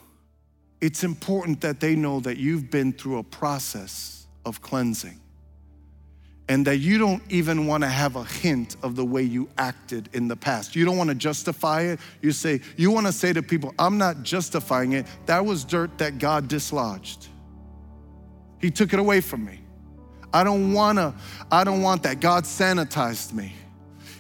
it's 0.80 1.02
important 1.02 1.62
that 1.62 1.80
they 1.80 1.96
know 1.96 2.20
that 2.20 2.36
you've 2.36 2.70
been 2.70 2.92
through 2.92 3.18
a 3.18 3.24
process 3.24 4.28
of 4.44 4.62
cleansing 4.62 5.20
and 6.48 6.64
that 6.68 6.76
you 6.76 6.96
don't 6.96 7.24
even 7.28 7.66
want 7.66 7.82
to 7.82 7.88
have 7.88 8.14
a 8.14 8.22
hint 8.22 8.76
of 8.84 8.94
the 8.94 9.04
way 9.04 9.24
you 9.24 9.48
acted 9.58 10.08
in 10.12 10.28
the 10.28 10.36
past. 10.36 10.76
You 10.76 10.84
don't 10.84 10.96
want 10.96 11.10
to 11.10 11.16
justify 11.16 11.80
it. 11.82 11.98
You 12.20 12.30
say, 12.30 12.60
you 12.76 12.92
want 12.92 13.08
to 13.08 13.12
say 13.12 13.32
to 13.32 13.42
people, 13.42 13.74
I'm 13.80 13.98
not 13.98 14.22
justifying 14.22 14.92
it. 14.92 15.06
That 15.26 15.44
was 15.44 15.64
dirt 15.64 15.98
that 15.98 16.18
God 16.18 16.46
dislodged. 16.46 17.26
He 18.60 18.70
took 18.70 18.92
it 18.92 19.00
away 19.00 19.20
from 19.20 19.44
me. 19.44 19.61
I 20.32 20.44
don't 20.44 20.72
want 20.72 20.98
to 20.98 21.14
I 21.50 21.64
don't 21.64 21.82
want 21.82 22.02
that. 22.04 22.20
God 22.20 22.44
sanitized 22.44 23.32
me. 23.32 23.54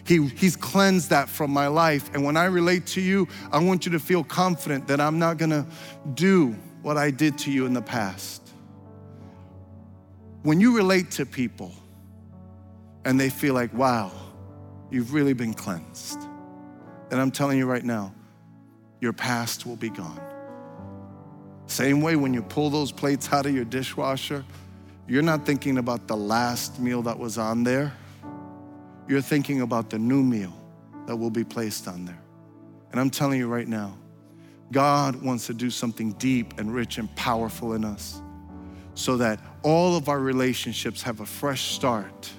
He, 0.04 0.26
he's 0.26 0.56
cleansed 0.56 1.10
that 1.10 1.28
from 1.28 1.52
my 1.52 1.68
life. 1.68 2.10
And 2.12 2.24
when 2.24 2.36
I 2.36 2.46
relate 2.46 2.86
to 2.88 3.00
you, 3.00 3.28
I 3.52 3.58
want 3.62 3.86
you 3.86 3.92
to 3.92 4.00
feel 4.00 4.24
confident 4.24 4.88
that 4.88 5.00
I'm 5.00 5.18
not 5.18 5.38
gonna 5.38 5.66
do 6.14 6.56
what 6.82 6.96
I 6.96 7.10
did 7.10 7.38
to 7.38 7.52
you 7.52 7.66
in 7.66 7.72
the 7.72 7.82
past. 7.82 8.42
When 10.42 10.60
you 10.60 10.76
relate 10.76 11.12
to 11.12 11.26
people 11.26 11.72
and 13.04 13.18
they 13.18 13.30
feel 13.30 13.54
like, 13.54 13.72
wow, 13.72 14.10
you've 14.90 15.14
really 15.14 15.34
been 15.34 15.54
cleansed, 15.54 16.20
then 17.08 17.20
I'm 17.20 17.30
telling 17.30 17.58
you 17.58 17.66
right 17.66 17.84
now, 17.84 18.12
your 19.00 19.12
past 19.12 19.66
will 19.66 19.76
be 19.76 19.90
gone. 19.90 20.20
Same 21.66 22.02
way 22.02 22.16
when 22.16 22.34
you 22.34 22.42
pull 22.42 22.70
those 22.70 22.90
plates 22.90 23.32
out 23.32 23.46
of 23.46 23.54
your 23.54 23.64
dishwasher, 23.64 24.44
you're 25.08 25.22
not 25.22 25.44
thinking 25.44 25.78
about 25.78 26.06
the 26.06 26.16
last 26.16 26.78
meal 26.80 27.02
that 27.02 27.18
was 27.18 27.38
on 27.38 27.64
there 27.64 27.92
you're 29.08 29.20
thinking 29.20 29.60
about 29.60 29.90
the 29.90 29.98
new 29.98 30.22
meal 30.22 30.52
that 31.06 31.16
will 31.16 31.30
be 31.30 31.44
placed 31.44 31.88
on 31.88 32.04
there. 32.04 32.20
And 32.90 33.00
I'm 33.00 33.10
telling 33.10 33.38
you 33.38 33.48
right 33.48 33.68
now, 33.68 33.96
God 34.70 35.16
wants 35.16 35.46
to 35.48 35.54
do 35.54 35.70
something 35.70 36.12
deep 36.12 36.58
and 36.58 36.72
rich 36.72 36.98
and 36.98 37.14
powerful 37.16 37.74
in 37.74 37.84
us 37.84 38.22
so 38.94 39.16
that 39.18 39.40
all 39.62 39.96
of 39.96 40.08
our 40.08 40.20
relationships 40.20 41.02
have 41.02 41.20
a 41.20 41.26
fresh 41.26 41.74
start. 41.74 42.30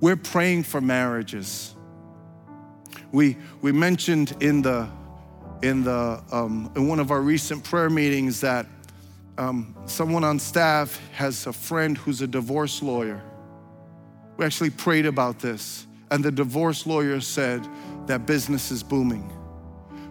We're 0.00 0.16
praying 0.16 0.64
for 0.64 0.80
marriages. 0.80 1.74
We, 3.12 3.36
we 3.60 3.72
mentioned 3.72 4.36
in, 4.40 4.62
the, 4.62 4.88
in, 5.62 5.84
the, 5.84 6.22
um, 6.32 6.72
in 6.74 6.88
one 6.88 6.98
of 6.98 7.10
our 7.10 7.20
recent 7.20 7.62
prayer 7.62 7.90
meetings 7.90 8.40
that 8.40 8.66
um, 9.38 9.74
someone 9.86 10.24
on 10.24 10.38
staff 10.38 11.00
has 11.12 11.46
a 11.46 11.52
friend 11.52 11.96
who's 11.96 12.20
a 12.20 12.26
divorce 12.26 12.82
lawyer. 12.82 13.22
We 14.36 14.44
actually 14.44 14.70
prayed 14.70 15.06
about 15.06 15.38
this, 15.38 15.86
and 16.10 16.24
the 16.24 16.32
divorce 16.32 16.86
lawyer 16.86 17.20
said 17.20 17.66
that 18.06 18.26
business 18.26 18.70
is 18.70 18.82
booming. 18.82 19.30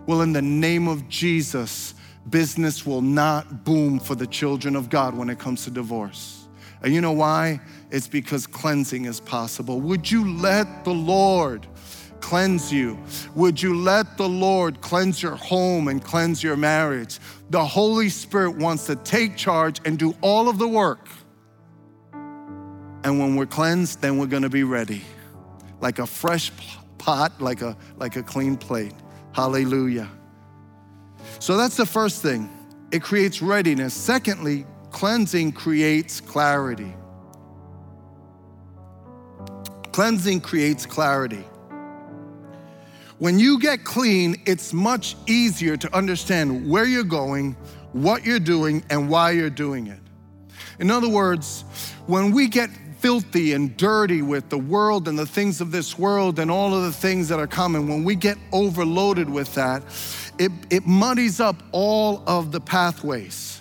Well, 0.06 0.22
in 0.22 0.34
the 0.34 0.42
name 0.42 0.88
of 0.88 1.08
Jesus, 1.08 1.94
business 2.30 2.86
will 2.86 3.02
not 3.02 3.64
boom 3.64 4.00
for 4.00 4.16
the 4.16 4.28
children 4.28 4.76
of 4.76 4.90
God 4.90 5.16
when 5.16 5.30
it 5.30 5.40
comes 5.40 5.64
to 5.66 5.72
divorce. 5.72 6.48
And 6.84 6.94
you 6.94 7.02
know 7.02 7.12
why? 7.12 7.62
It's 7.92 8.08
because 8.08 8.48
cleansing 8.48 9.06
is 9.06 9.20
possible. 9.20 9.80
Would 9.82 10.10
you 10.10 10.38
let 10.38 10.84
the 10.84 10.94
Lord 10.94 11.68
cleanse 12.22 12.72
you? 12.72 12.98
Would 13.36 13.62
you 13.62 13.76
let 13.76 14.18
the 14.18 14.30
Lord 14.30 14.80
cleanse 14.82 15.22
your 15.22 15.36
home 15.36 15.88
and 15.88 16.04
cleanse 16.04 16.42
your 16.42 16.56
marriage? 16.56 17.20
The 17.50 17.66
Holy 17.66 18.10
Spirit 18.10 18.56
wants 18.56 18.86
to 18.86 18.96
take 18.96 19.36
charge 19.36 19.82
and 19.84 20.00
do 20.00 20.16
all 20.22 20.48
of 20.48 20.58
the 20.58 20.68
work. 20.68 21.10
And 23.04 23.20
when 23.20 23.36
we're 23.36 23.48
cleansed, 23.48 24.02
then 24.02 24.18
we're 24.18 24.28
going 24.28 24.44
to 24.44 24.50
be 24.50 24.64
ready. 24.64 25.02
Like 25.82 26.00
a 26.00 26.06
fresh 26.06 26.52
pot, 26.98 27.42
like 27.42 27.62
a 27.62 27.76
like 27.98 28.16
a 28.16 28.24
clean 28.24 28.56
plate. 28.56 28.94
Hallelujah. 29.34 30.10
So 31.40 31.58
that's 31.58 31.76
the 31.76 31.86
first 31.86 32.22
thing. 32.22 32.50
It 32.92 33.02
creates 33.02 33.42
readiness. 33.42 33.94
Secondly, 33.94 34.66
cleansing 34.92 35.54
creates 35.54 36.22
clarity. 36.22 36.94
Cleansing 39.92 40.42
creates 40.42 40.86
clarity. 40.86 41.44
When 43.22 43.38
you 43.38 43.60
get 43.60 43.84
clean, 43.84 44.42
it's 44.48 44.74
much 44.74 45.16
easier 45.28 45.78
to 45.78 45.96
understand 45.96 46.68
where 46.68 46.86
you're 46.86 47.04
going, 47.04 47.56
what 47.92 48.26
you're 48.26 48.40
doing, 48.40 48.84
and 48.90 49.12
why 49.12 49.30
you're 49.30 49.52
doing 49.52 49.86
it. 49.86 50.00
In 50.80 50.90
other 50.90 51.08
words, 51.08 51.62
when 52.08 52.32
we 52.32 52.48
get 52.48 52.72
filthy 52.98 53.54
and 53.54 53.78
dirty 53.78 54.24
with 54.24 54.50
the 54.50 54.58
world 54.58 55.08
and 55.08 55.20
the 55.20 55.28
things 55.28 55.62
of 55.62 55.72
this 55.72 56.00
world 56.00 56.40
and 56.40 56.50
all 56.50 56.74
of 56.74 56.82
the 56.82 56.92
things 56.92 57.28
that 57.28 57.38
are 57.38 57.46
coming, 57.46 57.88
when 57.88 58.04
we 58.04 58.16
get 58.16 58.40
overloaded 58.52 59.30
with 59.30 59.54
that, 59.54 59.84
it, 60.40 60.52
it 60.72 60.88
muddies 60.88 61.40
up 61.40 61.62
all 61.74 62.24
of 62.26 62.52
the 62.52 62.60
pathways. 62.60 63.61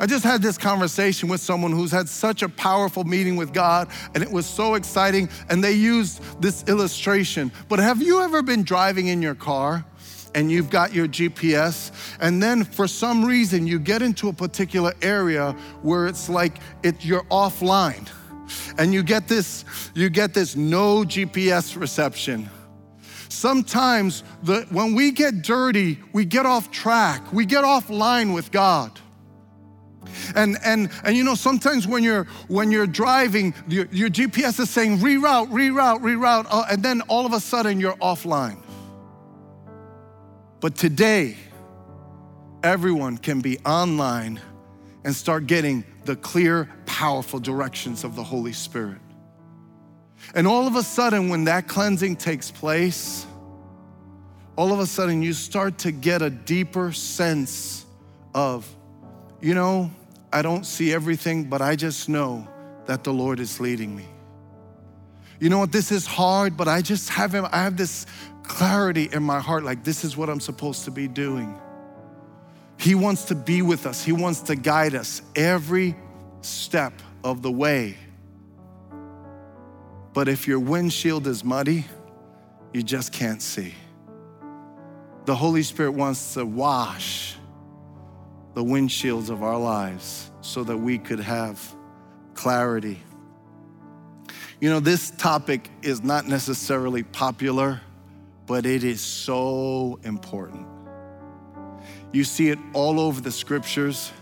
I 0.00 0.06
just 0.06 0.24
had 0.24 0.40
this 0.40 0.56
conversation 0.56 1.28
with 1.28 1.42
someone 1.42 1.72
who's 1.72 1.90
had 1.90 2.08
such 2.08 2.42
a 2.42 2.48
powerful 2.48 3.04
meeting 3.04 3.36
with 3.36 3.52
God, 3.52 3.88
and 4.14 4.22
it 4.22 4.30
was 4.32 4.46
so 4.46 4.74
exciting. 4.74 5.28
And 5.50 5.62
they 5.62 5.72
used 5.72 6.22
this 6.40 6.64
illustration. 6.68 7.52
But 7.68 7.80
have 7.80 8.00
you 8.00 8.22
ever 8.22 8.40
been 8.40 8.62
driving 8.62 9.08
in 9.08 9.20
your 9.22 9.34
car? 9.34 9.84
and 10.32 10.48
you've 10.48 10.70
got 10.70 10.94
your 10.94 11.08
GPS, 11.08 11.90
and 12.20 12.40
then 12.40 12.62
for 12.62 12.86
some 12.86 13.24
reason 13.24 13.66
you 13.66 13.80
get 13.80 14.00
into 14.00 14.28
a 14.28 14.32
particular 14.32 14.94
area 15.02 15.56
where 15.82 16.06
it's 16.06 16.28
like 16.28 16.58
it, 16.84 17.04
you're 17.04 17.24
offline, 17.24 18.08
and 18.78 18.94
you 18.94 19.02
get 19.02 19.26
this 19.26 19.64
you 19.92 20.08
get 20.08 20.32
this 20.32 20.54
no 20.54 21.02
GPS 21.02 21.76
reception. 21.76 22.48
Sometimes 23.28 24.22
the, 24.44 24.68
when 24.70 24.94
we 24.94 25.10
get 25.10 25.42
dirty, 25.42 25.98
we 26.12 26.24
get 26.24 26.46
off 26.46 26.70
track, 26.70 27.32
we 27.32 27.44
get 27.44 27.64
offline 27.64 28.32
with 28.32 28.52
God. 28.52 29.00
And, 30.34 30.56
and, 30.64 30.90
and 31.04 31.16
you 31.16 31.24
know, 31.24 31.34
sometimes 31.34 31.86
when 31.86 32.02
you're, 32.02 32.24
when 32.48 32.70
you're 32.70 32.86
driving, 32.86 33.54
your, 33.68 33.86
your 33.90 34.08
GPS 34.08 34.58
is 34.60 34.70
saying 34.70 34.98
reroute, 34.98 35.50
reroute, 35.50 36.00
reroute, 36.00 36.46
uh, 36.50 36.64
and 36.70 36.82
then 36.82 37.02
all 37.02 37.26
of 37.26 37.32
a 37.32 37.40
sudden 37.40 37.80
you're 37.80 37.96
offline. 37.96 38.62
But 40.60 40.76
today, 40.76 41.36
everyone 42.62 43.18
can 43.18 43.40
be 43.40 43.58
online 43.60 44.40
and 45.04 45.14
start 45.14 45.46
getting 45.46 45.84
the 46.04 46.16
clear, 46.16 46.68
powerful 46.86 47.40
directions 47.40 48.04
of 48.04 48.14
the 48.14 48.24
Holy 48.24 48.52
Spirit. 48.52 49.00
And 50.34 50.46
all 50.46 50.66
of 50.66 50.76
a 50.76 50.82
sudden, 50.82 51.28
when 51.28 51.44
that 51.44 51.66
cleansing 51.66 52.16
takes 52.16 52.50
place, 52.50 53.26
all 54.56 54.72
of 54.72 54.80
a 54.80 54.86
sudden 54.86 55.22
you 55.22 55.32
start 55.32 55.78
to 55.78 55.92
get 55.92 56.20
a 56.20 56.30
deeper 56.30 56.92
sense 56.92 57.86
of, 58.34 58.68
you 59.40 59.54
know, 59.54 59.90
I 60.32 60.42
don't 60.42 60.64
see 60.64 60.92
everything, 60.92 61.44
but 61.44 61.62
I 61.62 61.76
just 61.76 62.08
know 62.08 62.46
that 62.86 63.04
the 63.04 63.12
Lord 63.12 63.40
is 63.40 63.60
leading 63.60 63.94
me. 63.94 64.06
You 65.38 65.48
know 65.48 65.58
what? 65.58 65.72
This 65.72 65.90
is 65.90 66.06
hard, 66.06 66.56
but 66.56 66.68
I 66.68 66.82
just 66.82 67.08
have 67.10 67.34
him, 67.34 67.46
I 67.50 67.62
have 67.62 67.76
this 67.76 68.06
clarity 68.42 69.08
in 69.12 69.22
my 69.22 69.40
heart 69.40 69.64
like 69.64 69.84
this 69.84 70.04
is 70.04 70.16
what 70.16 70.28
I'm 70.28 70.40
supposed 70.40 70.84
to 70.84 70.90
be 70.90 71.08
doing. 71.08 71.58
He 72.78 72.94
wants 72.94 73.24
to 73.24 73.34
be 73.34 73.62
with 73.62 73.86
us. 73.86 74.04
He 74.04 74.12
wants 74.12 74.40
to 74.42 74.56
guide 74.56 74.94
us 74.94 75.22
every 75.36 75.94
step 76.42 76.92
of 77.22 77.42
the 77.42 77.50
way. 77.50 77.96
But 80.12 80.28
if 80.28 80.48
your 80.48 80.58
windshield 80.58 81.26
is 81.26 81.44
muddy, 81.44 81.86
you 82.72 82.82
just 82.82 83.12
can't 83.12 83.40
see. 83.40 83.74
The 85.26 85.34
Holy 85.34 85.62
Spirit 85.62 85.92
wants 85.92 86.34
to 86.34 86.44
wash 86.44 87.36
the 88.54 88.64
windshields 88.64 89.30
of 89.30 89.42
our 89.42 89.58
lives 89.58 90.30
so 90.40 90.64
that 90.64 90.76
we 90.76 90.98
could 90.98 91.20
have 91.20 91.60
clarity. 92.34 93.00
You 94.60 94.70
know, 94.70 94.80
this 94.80 95.10
topic 95.12 95.70
is 95.82 96.02
not 96.02 96.26
necessarily 96.26 97.02
popular, 97.02 97.80
but 98.46 98.66
it 98.66 98.84
is 98.84 99.00
so 99.00 99.98
important. 100.02 100.66
You 102.12 102.24
see 102.24 102.48
it 102.48 102.58
all 102.72 102.98
over 103.00 103.20
the 103.20 103.30
scriptures. 103.30 104.12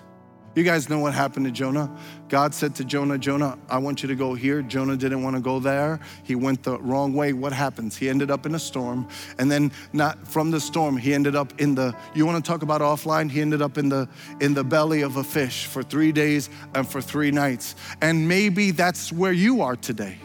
You 0.55 0.63
guys 0.63 0.89
know 0.89 0.99
what 0.99 1.15
happened 1.15 1.47
to 1.47 1.53
Jonah? 1.53 1.91
God 2.29 2.55
said 2.55 2.75
to 2.75 2.85
Jonah, 2.85 3.17
Jonah, 3.17 3.59
I 3.71 3.79
want 3.79 4.03
you 4.03 4.09
to 4.09 4.15
go 4.15 4.35
here. 4.35 4.61
Jonah 4.61 4.97
didn't 4.97 5.23
want 5.23 5.37
to 5.37 5.41
go 5.41 5.59
there. 5.59 5.99
He 6.25 6.35
went 6.35 6.63
the 6.63 6.79
wrong 6.81 7.15
way. 7.15 7.33
What 7.33 7.53
happens? 7.53 7.97
He 7.97 8.09
ended 8.09 8.31
up 8.31 8.45
in 8.45 8.55
a 8.55 8.59
storm. 8.59 9.09
And 9.39 9.51
then 9.51 9.73
not 9.93 10.29
from 10.29 10.51
the 10.51 10.61
storm, 10.61 10.97
he 10.99 11.15
ended 11.15 11.35
up 11.35 11.59
in 11.59 11.75
the 11.75 11.97
you 12.15 12.27
want 12.27 12.45
to 12.45 12.47
talk 12.47 12.63
about 12.63 12.81
offline? 12.83 13.31
He 13.31 13.41
ended 13.41 13.63
up 13.63 13.79
in 13.79 13.89
the 13.89 14.09
in 14.41 14.53
the 14.53 14.65
belly 14.65 15.03
of 15.03 15.17
a 15.17 15.25
fish 15.25 15.67
for 15.67 15.83
3 15.83 16.13
days 16.13 16.51
and 16.75 16.87
for 16.87 17.01
3 17.01 17.31
nights. 17.31 17.75
And 18.03 18.29
maybe 18.29 18.73
that's 18.73 19.11
where 19.11 19.33
you 19.33 19.63
are 19.63 19.77
today. 19.77 20.19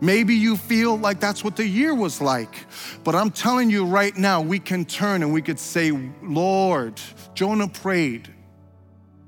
Maybe 0.00 0.34
you 0.34 0.58
feel 0.58 0.98
like 0.98 1.20
that's 1.20 1.42
what 1.42 1.56
the 1.56 1.66
year 1.66 1.94
was 1.94 2.20
like. 2.20 2.54
But 3.02 3.14
I'm 3.14 3.30
telling 3.30 3.70
you 3.70 3.86
right 3.86 4.14
now, 4.14 4.42
we 4.42 4.58
can 4.58 4.84
turn 4.84 5.22
and 5.22 5.32
we 5.32 5.40
could 5.40 5.58
say, 5.58 5.90
Lord, 6.22 7.00
Jonah 7.32 7.68
prayed 7.68 8.28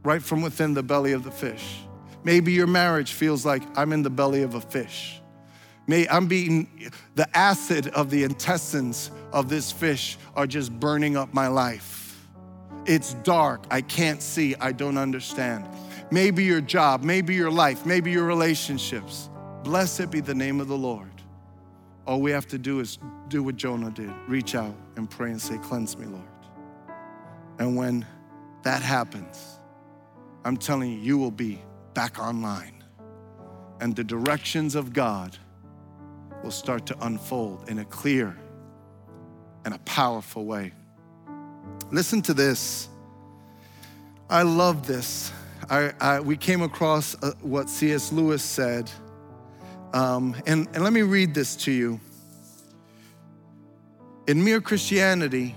right 0.04 0.22
from 0.22 0.42
within 0.42 0.74
the 0.74 0.82
belly 0.82 1.12
of 1.12 1.24
the 1.24 1.30
fish. 1.30 1.78
Maybe 2.24 2.52
your 2.52 2.66
marriage 2.66 3.12
feels 3.12 3.46
like 3.46 3.62
I'm 3.76 3.92
in 3.92 4.02
the 4.02 4.10
belly 4.10 4.42
of 4.42 4.54
a 4.54 4.60
fish. 4.60 5.20
May 5.86 6.06
I'm 6.08 6.26
being 6.26 6.90
the 7.14 7.26
acid 7.36 7.88
of 7.88 8.10
the 8.10 8.24
intestines 8.24 9.10
of 9.32 9.48
this 9.48 9.72
fish 9.72 10.18
are 10.36 10.46
just 10.46 10.70
burning 10.78 11.16
up 11.16 11.32
my 11.32 11.48
life. 11.48 12.26
It's 12.84 13.14
dark. 13.14 13.64
I 13.70 13.80
can't 13.80 14.22
see. 14.22 14.54
I 14.56 14.72
don't 14.72 14.98
understand. 14.98 15.66
Maybe 16.10 16.44
your 16.44 16.60
job, 16.60 17.02
maybe 17.02 17.34
your 17.34 17.50
life, 17.50 17.86
maybe 17.86 18.10
your 18.10 18.24
relationships. 18.24 19.30
Blessed 19.62 20.10
be 20.10 20.20
the 20.20 20.34
name 20.34 20.60
of 20.60 20.68
the 20.68 20.76
Lord. 20.76 21.10
All 22.06 22.20
we 22.20 22.30
have 22.30 22.46
to 22.48 22.58
do 22.58 22.80
is 22.80 22.98
do 23.28 23.42
what 23.42 23.56
Jonah 23.56 23.90
did 23.90 24.10
reach 24.26 24.54
out 24.54 24.74
and 24.96 25.08
pray 25.08 25.30
and 25.30 25.40
say, 25.40 25.58
Cleanse 25.58 25.96
me, 25.98 26.06
Lord. 26.06 26.24
And 27.58 27.76
when 27.76 28.06
that 28.62 28.82
happens, 28.82 29.58
I'm 30.44 30.56
telling 30.56 30.92
you, 30.92 30.98
you 30.98 31.18
will 31.18 31.30
be 31.30 31.60
back 31.98 32.20
online. 32.20 32.84
And 33.80 33.96
the 33.96 34.04
directions 34.04 34.76
of 34.76 34.92
God 34.92 35.36
will 36.44 36.52
start 36.52 36.86
to 36.86 36.96
unfold 37.04 37.68
in 37.68 37.80
a 37.80 37.84
clear 37.86 38.38
and 39.64 39.74
a 39.74 39.80
powerful 39.80 40.44
way. 40.44 40.70
Listen 41.90 42.22
to 42.22 42.34
this. 42.34 42.88
I 44.30 44.42
love 44.42 44.86
this. 44.86 45.32
I, 45.68 45.92
I, 46.00 46.20
we 46.20 46.36
came 46.36 46.62
across 46.62 47.20
uh, 47.20 47.32
what 47.40 47.68
C.S. 47.68 48.12
Lewis 48.12 48.44
said, 48.44 48.88
um, 49.92 50.36
and, 50.46 50.68
and 50.74 50.84
let 50.84 50.92
me 50.92 51.02
read 51.02 51.34
this 51.34 51.56
to 51.56 51.72
you. 51.72 51.98
In 54.28 54.44
Mere 54.44 54.60
Christianity, 54.60 55.56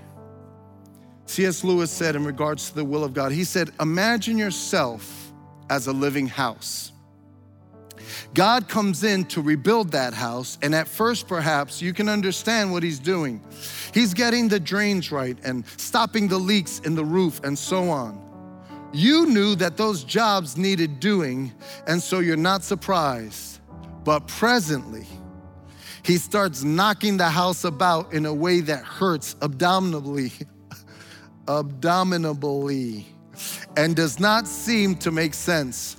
C.S. 1.26 1.62
Lewis 1.62 1.92
said 1.92 2.16
in 2.16 2.24
regards 2.24 2.70
to 2.70 2.74
the 2.74 2.84
will 2.84 3.04
of 3.04 3.14
God, 3.14 3.30
he 3.30 3.44
said, 3.44 3.70
Imagine 3.78 4.38
yourself 4.38 5.31
as 5.72 5.86
a 5.86 5.92
living 5.92 6.26
house. 6.26 6.92
God 8.34 8.68
comes 8.68 9.04
in 9.04 9.24
to 9.26 9.40
rebuild 9.40 9.92
that 9.92 10.12
house, 10.12 10.58
and 10.60 10.74
at 10.74 10.86
first, 10.86 11.26
perhaps, 11.26 11.80
you 11.80 11.94
can 11.94 12.10
understand 12.10 12.72
what 12.72 12.82
he's 12.82 12.98
doing. 12.98 13.40
He's 13.94 14.12
getting 14.12 14.48
the 14.48 14.60
drains 14.60 15.10
right 15.10 15.38
and 15.44 15.66
stopping 15.78 16.28
the 16.28 16.36
leaks 16.38 16.80
in 16.80 16.94
the 16.94 17.04
roof 17.04 17.42
and 17.42 17.58
so 17.58 17.88
on. 17.88 18.20
You 18.92 19.24
knew 19.26 19.54
that 19.54 19.78
those 19.78 20.04
jobs 20.04 20.58
needed 20.58 21.00
doing, 21.00 21.52
and 21.86 22.02
so 22.02 22.18
you're 22.20 22.36
not 22.36 22.62
surprised. 22.62 23.60
But 24.04 24.26
presently, 24.26 25.06
he 26.02 26.18
starts 26.18 26.64
knocking 26.64 27.16
the 27.16 27.30
house 27.30 27.64
about 27.64 28.12
in 28.12 28.26
a 28.26 28.34
way 28.34 28.60
that 28.60 28.84
hurts 28.84 29.36
abdominally 29.40 30.32
abominably 31.48 33.06
and 33.76 33.96
does 33.96 34.18
not 34.18 34.46
seem 34.46 34.96
to 34.96 35.10
make 35.10 35.34
sense. 35.34 35.96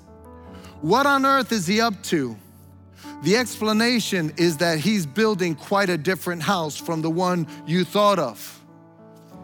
What 0.82 1.06
on 1.06 1.26
earth 1.26 1.52
is 1.52 1.66
he 1.66 1.80
up 1.80 2.02
to? 2.04 2.36
The 3.24 3.38
explanation 3.38 4.34
is 4.38 4.58
that 4.58 4.80
he's 4.80 5.06
building 5.06 5.56
quite 5.56 5.90
a 5.90 5.98
different 5.98 6.42
house 6.44 6.76
from 6.76 7.02
the 7.02 7.10
one 7.10 7.48
you 7.66 7.86
thought 7.86 8.20
of. 8.20 8.60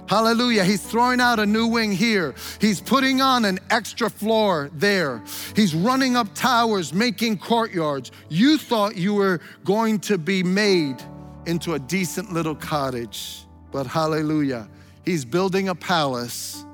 Hallelujah. 0.10 0.64
He's 0.64 0.82
throwing 0.82 1.22
out 1.22 1.40
a 1.40 1.46
new 1.46 1.68
wing 1.68 1.92
here. 1.92 2.34
He's 2.60 2.82
putting 2.82 3.22
on 3.22 3.46
an 3.46 3.60
extra 3.70 4.10
floor 4.10 4.72
there. 4.74 5.22
He's 5.56 5.76
running 5.76 6.16
up 6.16 6.34
towers, 6.34 6.94
making 6.94 7.38
courtyards. 7.38 8.12
You 8.28 8.58
thought 8.58 8.98
you 8.98 9.14
were 9.14 9.40
going 9.64 10.00
to 10.02 10.18
be 10.18 10.42
made 10.42 11.02
into 11.46 11.76
a 11.76 11.80
decent 11.80 12.34
little 12.34 12.56
cottage, 12.56 13.46
but 13.72 13.86
hallelujah. 13.86 14.68
He's 15.06 15.24
building 15.24 15.70
a 15.70 15.76
palace 15.76 16.66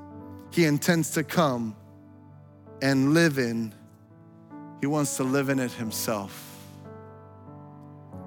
he 0.56 0.64
intends 0.64 1.10
to 1.10 1.22
come 1.22 1.76
and 2.80 3.12
live 3.12 3.38
in. 3.38 3.74
He 4.80 4.86
wants 4.86 5.18
to 5.18 5.22
live 5.22 5.50
in 5.50 5.58
it 5.58 5.70
himself. 5.72 6.58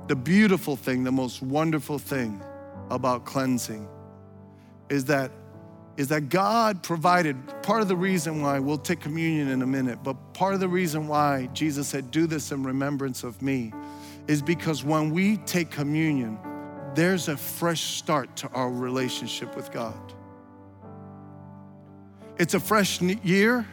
The 0.07 0.15
beautiful 0.15 0.75
thing, 0.75 1.03
the 1.03 1.11
most 1.11 1.41
wonderful 1.41 1.97
thing 1.97 2.39
about 2.91 3.25
cleansing 3.25 3.87
is 4.89 5.05
that 5.05 5.31
is 5.97 6.07
that 6.07 6.29
God 6.29 6.81
provided 6.81 7.35
part 7.63 7.81
of 7.81 7.89
the 7.89 7.95
reason 7.95 8.41
why 8.41 8.57
we'll 8.59 8.77
take 8.77 9.01
communion 9.01 9.49
in 9.49 9.61
a 9.63 9.67
minute, 9.67 10.01
but 10.01 10.13
part 10.33 10.53
of 10.53 10.61
the 10.61 10.69
reason 10.69 11.09
why 11.09 11.49
Jesus 11.51 11.87
said, 11.87 12.09
Do 12.09 12.25
this 12.25 12.53
in 12.53 12.63
remembrance 12.63 13.23
of 13.23 13.41
me, 13.41 13.73
is 14.27 14.41
because 14.41 14.81
when 14.81 15.09
we 15.09 15.37
take 15.37 15.71
communion, 15.71 16.39
there's 16.95 17.27
a 17.27 17.35
fresh 17.35 17.81
start 17.81 18.37
to 18.37 18.49
our 18.51 18.71
relationship 18.71 19.57
with 19.57 19.73
God. 19.73 20.13
It's 22.39 22.53
a 22.53 22.59
fresh 22.61 23.01
year, 23.01 23.67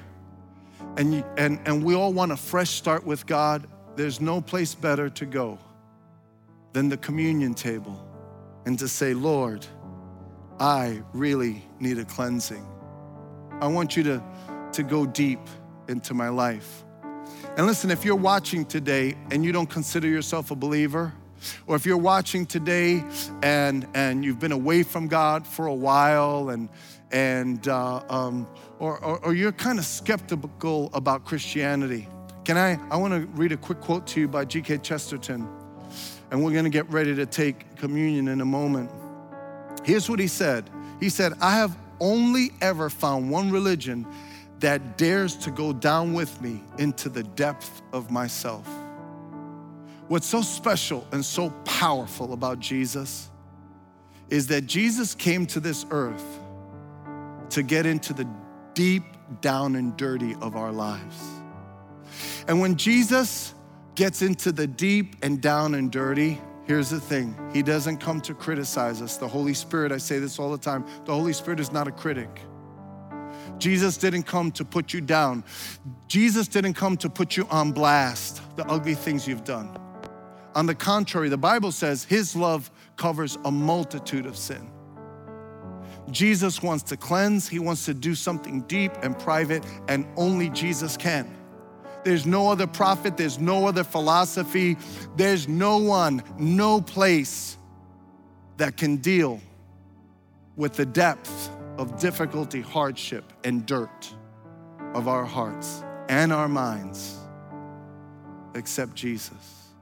and, 0.96 1.24
and, 1.38 1.60
and 1.66 1.84
we 1.84 1.94
all 1.94 2.12
want 2.12 2.32
a 2.32 2.36
fresh 2.36 2.70
start 2.70 3.06
with 3.06 3.24
God. 3.24 3.68
There's 3.94 4.20
no 4.20 4.40
place 4.40 4.74
better 4.74 5.08
to 5.08 5.24
go 5.24 5.56
than 6.72 6.88
the 6.88 6.96
communion 6.96 7.54
table 7.54 8.04
and 8.66 8.76
to 8.80 8.88
say, 8.88 9.14
Lord, 9.14 9.64
I 10.58 11.00
really 11.12 11.64
need 11.78 11.98
a 11.98 12.04
cleansing. 12.04 12.66
I 13.60 13.68
want 13.68 13.96
you 13.96 14.02
to, 14.02 14.22
to 14.72 14.82
go 14.82 15.06
deep 15.06 15.40
into 15.86 16.12
my 16.12 16.28
life. 16.28 16.82
And 17.56 17.68
listen, 17.68 17.92
if 17.92 18.04
you're 18.04 18.16
watching 18.16 18.64
today 18.64 19.14
and 19.30 19.44
you 19.44 19.52
don't 19.52 19.70
consider 19.70 20.08
yourself 20.08 20.50
a 20.50 20.56
believer, 20.56 21.12
or 21.68 21.76
if 21.76 21.86
you're 21.86 21.96
watching 21.96 22.44
today 22.44 23.04
and, 23.44 23.86
and 23.94 24.24
you've 24.24 24.40
been 24.40 24.50
away 24.50 24.82
from 24.82 25.06
God 25.06 25.46
for 25.46 25.66
a 25.66 25.74
while 25.74 26.48
and, 26.48 26.68
and 27.12 27.66
uh, 27.68 28.02
um, 28.08 28.46
or, 28.78 29.02
or, 29.04 29.24
or 29.24 29.34
you're 29.34 29.52
kind 29.52 29.78
of 29.78 29.84
skeptical 29.84 30.90
about 30.92 31.24
Christianity, 31.24 32.08
can 32.44 32.56
I? 32.56 32.78
I 32.90 32.96
want 32.96 33.14
to 33.14 33.26
read 33.38 33.52
a 33.52 33.56
quick 33.56 33.80
quote 33.80 34.06
to 34.08 34.20
you 34.20 34.28
by 34.28 34.44
G.K. 34.44 34.78
Chesterton, 34.78 35.48
and 36.30 36.44
we're 36.44 36.52
going 36.52 36.64
to 36.64 36.70
get 36.70 36.88
ready 36.90 37.14
to 37.14 37.26
take 37.26 37.76
communion 37.76 38.28
in 38.28 38.40
a 38.40 38.44
moment. 38.44 38.90
Here's 39.84 40.10
what 40.10 40.18
he 40.18 40.26
said 40.26 40.68
He 41.00 41.08
said, 41.08 41.34
I 41.40 41.56
have 41.56 41.76
only 42.00 42.50
ever 42.60 42.90
found 42.90 43.30
one 43.30 43.50
religion 43.50 44.06
that 44.60 44.96
dares 44.96 45.36
to 45.36 45.50
go 45.50 45.72
down 45.72 46.14
with 46.14 46.40
me 46.40 46.62
into 46.78 47.08
the 47.08 47.22
depth 47.22 47.82
of 47.92 48.10
myself. 48.10 48.68
What's 50.08 50.26
so 50.26 50.40
special 50.40 51.06
and 51.12 51.24
so 51.24 51.50
powerful 51.64 52.32
about 52.32 52.60
Jesus 52.60 53.28
is 54.30 54.46
that 54.48 54.66
Jesus 54.66 55.14
came 55.14 55.46
to 55.46 55.60
this 55.60 55.84
earth 55.90 56.40
to 57.50 57.62
get 57.62 57.86
into 57.86 58.12
the 58.12 58.28
deep 58.74 59.04
down 59.40 59.76
and 59.76 59.96
dirty 59.96 60.34
of 60.40 60.56
our 60.56 60.72
lives. 60.72 61.16
And 62.48 62.60
when 62.60 62.76
Jesus 62.76 63.54
gets 63.94 64.22
into 64.22 64.52
the 64.52 64.66
deep 64.66 65.16
and 65.22 65.40
down 65.40 65.74
and 65.74 65.90
dirty, 65.90 66.40
Here's 66.66 66.90
the 66.90 67.00
thing 67.00 67.36
He 67.52 67.62
doesn't 67.62 67.98
come 67.98 68.20
to 68.22 68.34
criticize 68.34 69.00
us. 69.00 69.16
The 69.16 69.28
Holy 69.28 69.54
Spirit, 69.54 69.92
I 69.92 69.98
say 69.98 70.18
this 70.18 70.38
all 70.38 70.50
the 70.50 70.58
time, 70.58 70.84
the 71.04 71.14
Holy 71.14 71.32
Spirit 71.32 71.60
is 71.60 71.72
not 71.72 71.86
a 71.86 71.92
critic. 71.92 72.40
Jesus 73.58 73.96
didn't 73.96 74.24
come 74.24 74.50
to 74.52 74.64
put 74.64 74.92
you 74.92 75.00
down. 75.00 75.44
Jesus 76.08 76.48
didn't 76.48 76.74
come 76.74 76.96
to 76.98 77.08
put 77.08 77.36
you 77.36 77.46
on 77.50 77.72
blast, 77.72 78.42
the 78.56 78.66
ugly 78.66 78.94
things 78.94 79.26
you've 79.26 79.44
done. 79.44 79.78
On 80.54 80.66
the 80.66 80.74
contrary, 80.74 81.28
the 81.28 81.38
Bible 81.38 81.70
says 81.70 82.04
his 82.04 82.34
love 82.34 82.70
covers 82.96 83.38
a 83.44 83.50
multitude 83.50 84.26
of 84.26 84.36
sin. 84.36 84.68
Jesus 86.10 86.62
wants 86.62 86.84
to 86.84 86.96
cleanse, 86.96 87.48
he 87.48 87.58
wants 87.58 87.84
to 87.86 87.94
do 87.94 88.14
something 88.14 88.62
deep 88.62 88.92
and 89.02 89.18
private, 89.18 89.64
and 89.88 90.06
only 90.16 90.48
Jesus 90.50 90.96
can. 90.96 91.36
There's 92.04 92.26
no 92.26 92.50
other 92.50 92.68
prophet, 92.68 93.16
there's 93.16 93.38
no 93.38 93.66
other 93.66 93.82
philosophy, 93.82 94.76
there's 95.16 95.48
no 95.48 95.78
one, 95.78 96.22
no 96.38 96.80
place 96.80 97.56
that 98.58 98.76
can 98.76 98.96
deal 98.98 99.40
with 100.54 100.74
the 100.74 100.86
depth 100.86 101.50
of 101.78 101.98
difficulty, 101.98 102.60
hardship, 102.60 103.32
and 103.44 103.66
dirt 103.66 104.14
of 104.94 105.08
our 105.08 105.24
hearts 105.24 105.82
and 106.08 106.32
our 106.32 106.48
minds 106.48 107.18
except 108.54 108.94
Jesus. 108.94 109.72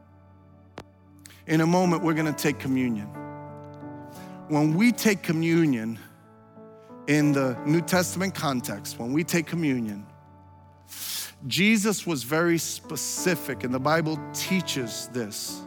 In 1.46 1.60
a 1.60 1.66
moment, 1.66 2.02
we're 2.02 2.14
gonna 2.14 2.32
take 2.32 2.58
communion. 2.58 3.06
When 4.48 4.74
we 4.74 4.92
take 4.92 5.22
communion 5.22 5.98
in 7.06 7.32
the 7.32 7.56
New 7.66 7.80
Testament 7.80 8.34
context, 8.34 8.98
when 8.98 9.12
we 9.12 9.24
take 9.24 9.46
communion, 9.46 10.06
Jesus 11.46 12.06
was 12.06 12.22
very 12.22 12.58
specific, 12.58 13.64
and 13.64 13.74
the 13.74 13.80
Bible 13.80 14.18
teaches 14.32 15.08
this 15.08 15.60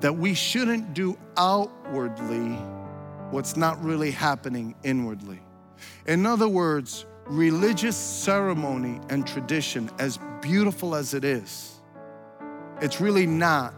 that 0.00 0.16
we 0.16 0.32
shouldn't 0.32 0.94
do 0.94 1.18
outwardly 1.36 2.56
what's 3.30 3.56
not 3.56 3.82
really 3.82 4.12
happening 4.12 4.72
inwardly. 4.84 5.40
In 6.06 6.24
other 6.24 6.46
words, 6.46 7.04
religious 7.26 7.96
ceremony 7.96 9.00
and 9.10 9.26
tradition, 9.26 9.90
as 9.98 10.20
beautiful 10.40 10.94
as 10.94 11.14
it 11.14 11.24
is, 11.24 11.80
it's 12.80 13.00
really 13.00 13.26
not 13.26 13.74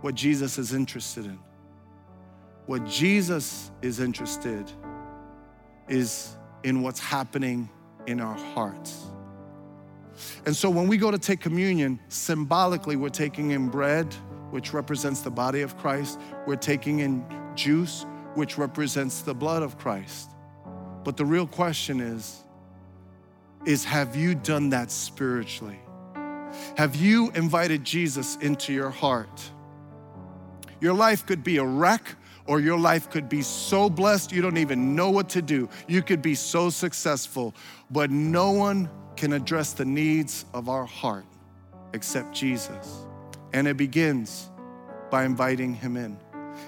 what 0.00 0.14
Jesus 0.14 0.56
is 0.56 0.72
interested 0.72 1.26
in. 1.26 1.38
What 2.66 2.86
Jesus 2.86 3.70
is 3.82 4.00
interested 4.00 4.72
is 5.88 6.36
in 6.62 6.82
what's 6.82 7.00
happening 7.00 7.68
in 8.06 8.20
our 8.20 8.34
hearts. 8.34 9.06
And 10.46 10.54
so 10.54 10.70
when 10.70 10.88
we 10.88 10.96
go 10.96 11.10
to 11.10 11.18
take 11.18 11.40
communion, 11.40 11.98
symbolically, 12.08 12.96
we're 12.96 13.08
taking 13.08 13.50
in 13.50 13.68
bread, 13.68 14.12
which 14.50 14.72
represents 14.72 15.20
the 15.20 15.30
body 15.30 15.62
of 15.62 15.76
Christ. 15.78 16.20
We're 16.46 16.56
taking 16.56 17.00
in 17.00 17.24
juice, 17.54 18.06
which 18.34 18.56
represents 18.58 19.22
the 19.22 19.34
blood 19.34 19.62
of 19.62 19.78
Christ. 19.78 20.30
But 21.02 21.16
the 21.16 21.24
real 21.24 21.46
question 21.46 22.00
is, 22.00 22.44
is 23.64 23.84
have 23.84 24.14
you 24.14 24.34
done 24.34 24.70
that 24.70 24.90
spiritually? 24.90 25.78
Have 26.76 26.94
you 26.96 27.30
invited 27.34 27.84
Jesus 27.84 28.36
into 28.36 28.72
your 28.72 28.90
heart? 28.90 29.50
Your 30.80 30.94
life 30.94 31.26
could 31.26 31.42
be 31.42 31.56
a 31.56 31.64
wreck 31.64 32.14
or 32.46 32.60
your 32.60 32.78
life 32.78 33.10
could 33.10 33.28
be 33.28 33.42
so 33.42 33.88
blessed 33.88 34.32
you 34.32 34.42
don't 34.42 34.58
even 34.58 34.94
know 34.94 35.10
what 35.10 35.28
to 35.30 35.42
do. 35.42 35.68
You 35.88 36.02
could 36.02 36.22
be 36.22 36.34
so 36.34 36.70
successful, 36.70 37.54
but 37.90 38.10
no 38.10 38.50
one 38.50 38.90
can 39.16 39.32
address 39.32 39.72
the 39.72 39.84
needs 39.84 40.44
of 40.52 40.68
our 40.68 40.84
heart 40.84 41.24
except 41.92 42.34
Jesus. 42.34 43.06
And 43.52 43.66
it 43.68 43.76
begins 43.76 44.50
by 45.10 45.24
inviting 45.24 45.74
him 45.74 45.96
in. 45.96 46.18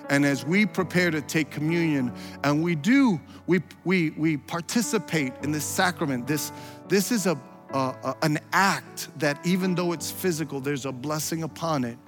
And 0.09 0.25
as 0.25 0.45
we 0.45 0.67
prepare 0.67 1.11
to 1.11 1.21
take 1.21 1.51
communion, 1.51 2.13
and 2.45 2.63
we 2.63 2.75
do, 2.75 3.21
we, 3.47 3.61
we, 3.85 4.11
we 4.11 4.37
participate 4.37 5.33
in 5.43 5.51
this 5.51 5.65
sacrament. 5.65 6.27
This, 6.27 6.53
this 6.89 7.11
is 7.11 7.27
a, 7.27 7.39
a, 7.71 8.15
an 8.23 8.39
act 8.53 9.09
that, 9.19 9.45
even 9.45 9.75
though 9.75 9.93
it's 9.93 10.11
physical, 10.11 10.61
there's 10.61 10.87
a 10.87 10.93
blessing 10.93 11.43
upon 11.43 11.85
it 11.85 11.99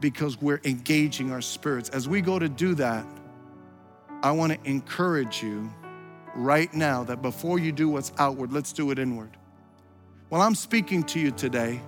because 0.00 0.40
we're 0.40 0.60
engaging 0.64 1.30
our 1.30 1.42
spirits. 1.42 1.88
As 1.90 2.08
we 2.08 2.20
go 2.20 2.38
to 2.38 2.48
do 2.48 2.74
that, 2.76 3.06
I 4.22 4.32
want 4.32 4.52
to 4.52 4.68
encourage 4.68 5.42
you 5.42 5.70
right 6.34 6.72
now 6.74 7.04
that 7.04 7.22
before 7.22 7.58
you 7.58 7.72
do 7.72 7.88
what's 7.88 8.12
outward, 8.18 8.52
let's 8.52 8.72
do 8.72 8.90
it 8.90 8.98
inward. 8.98 9.36
While 10.28 10.42
I'm 10.42 10.54
speaking 10.54 11.02
to 11.04 11.18
you 11.20 11.30
today, 11.30 11.80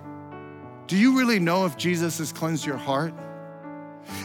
do 0.87 0.97
you 0.97 1.17
really 1.17 1.39
know 1.39 1.65
if 1.65 1.77
Jesus 1.77 2.17
has 2.17 2.33
cleansed 2.33 2.65
your 2.65 2.77
heart? 2.77 3.13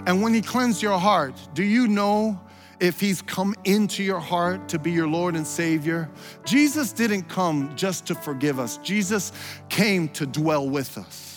And 0.06 0.22
when 0.22 0.34
He 0.34 0.42
cleansed 0.42 0.82
your 0.82 0.98
heart, 0.98 1.34
do 1.54 1.62
you 1.62 1.86
know 1.86 2.40
if 2.80 2.98
He's 2.98 3.22
come 3.22 3.54
into 3.64 4.02
your 4.02 4.18
heart 4.18 4.68
to 4.70 4.78
be 4.78 4.90
your 4.90 5.06
Lord 5.06 5.36
and 5.36 5.46
Savior? 5.46 6.10
Jesus 6.44 6.92
didn't 6.92 7.28
come 7.28 7.74
just 7.76 8.06
to 8.06 8.14
forgive 8.14 8.58
us, 8.58 8.78
Jesus 8.78 9.32
came 9.68 10.08
to 10.10 10.26
dwell 10.26 10.68
with 10.68 10.98
us. 10.98 11.27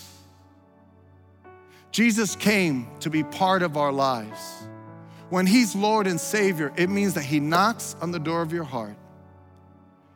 Jesus 1.91 2.35
came 2.35 2.87
to 3.01 3.09
be 3.09 3.23
part 3.23 3.61
of 3.63 3.77
our 3.77 3.91
lives. 3.91 4.39
When 5.29 5.45
He's 5.45 5.75
Lord 5.75 6.07
and 6.07 6.19
Savior, 6.19 6.73
it 6.75 6.89
means 6.89 7.13
that 7.13 7.23
He 7.23 7.39
knocks 7.39 7.95
on 8.01 8.11
the 8.11 8.19
door 8.19 8.41
of 8.41 8.51
your 8.51 8.63
heart 8.63 8.95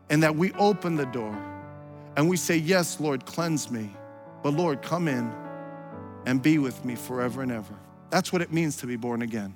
and 0.09 0.23
that 0.23 0.35
we 0.35 0.51
open 0.53 0.95
the 0.95 1.05
door 1.05 1.37
and 2.17 2.29
we 2.29 2.37
say, 2.37 2.57
Yes, 2.57 2.99
Lord, 2.99 3.25
cleanse 3.25 3.69
me. 3.69 3.89
But 4.41 4.53
Lord, 4.53 4.81
come 4.81 5.07
in 5.07 5.33
and 6.25 6.41
be 6.41 6.59
with 6.59 6.83
me 6.85 6.95
forever 6.95 7.41
and 7.41 7.51
ever. 7.51 7.75
That's 8.09 8.31
what 8.31 8.41
it 8.41 8.53
means 8.53 8.77
to 8.77 8.87
be 8.87 8.95
born 8.95 9.21
again. 9.21 9.53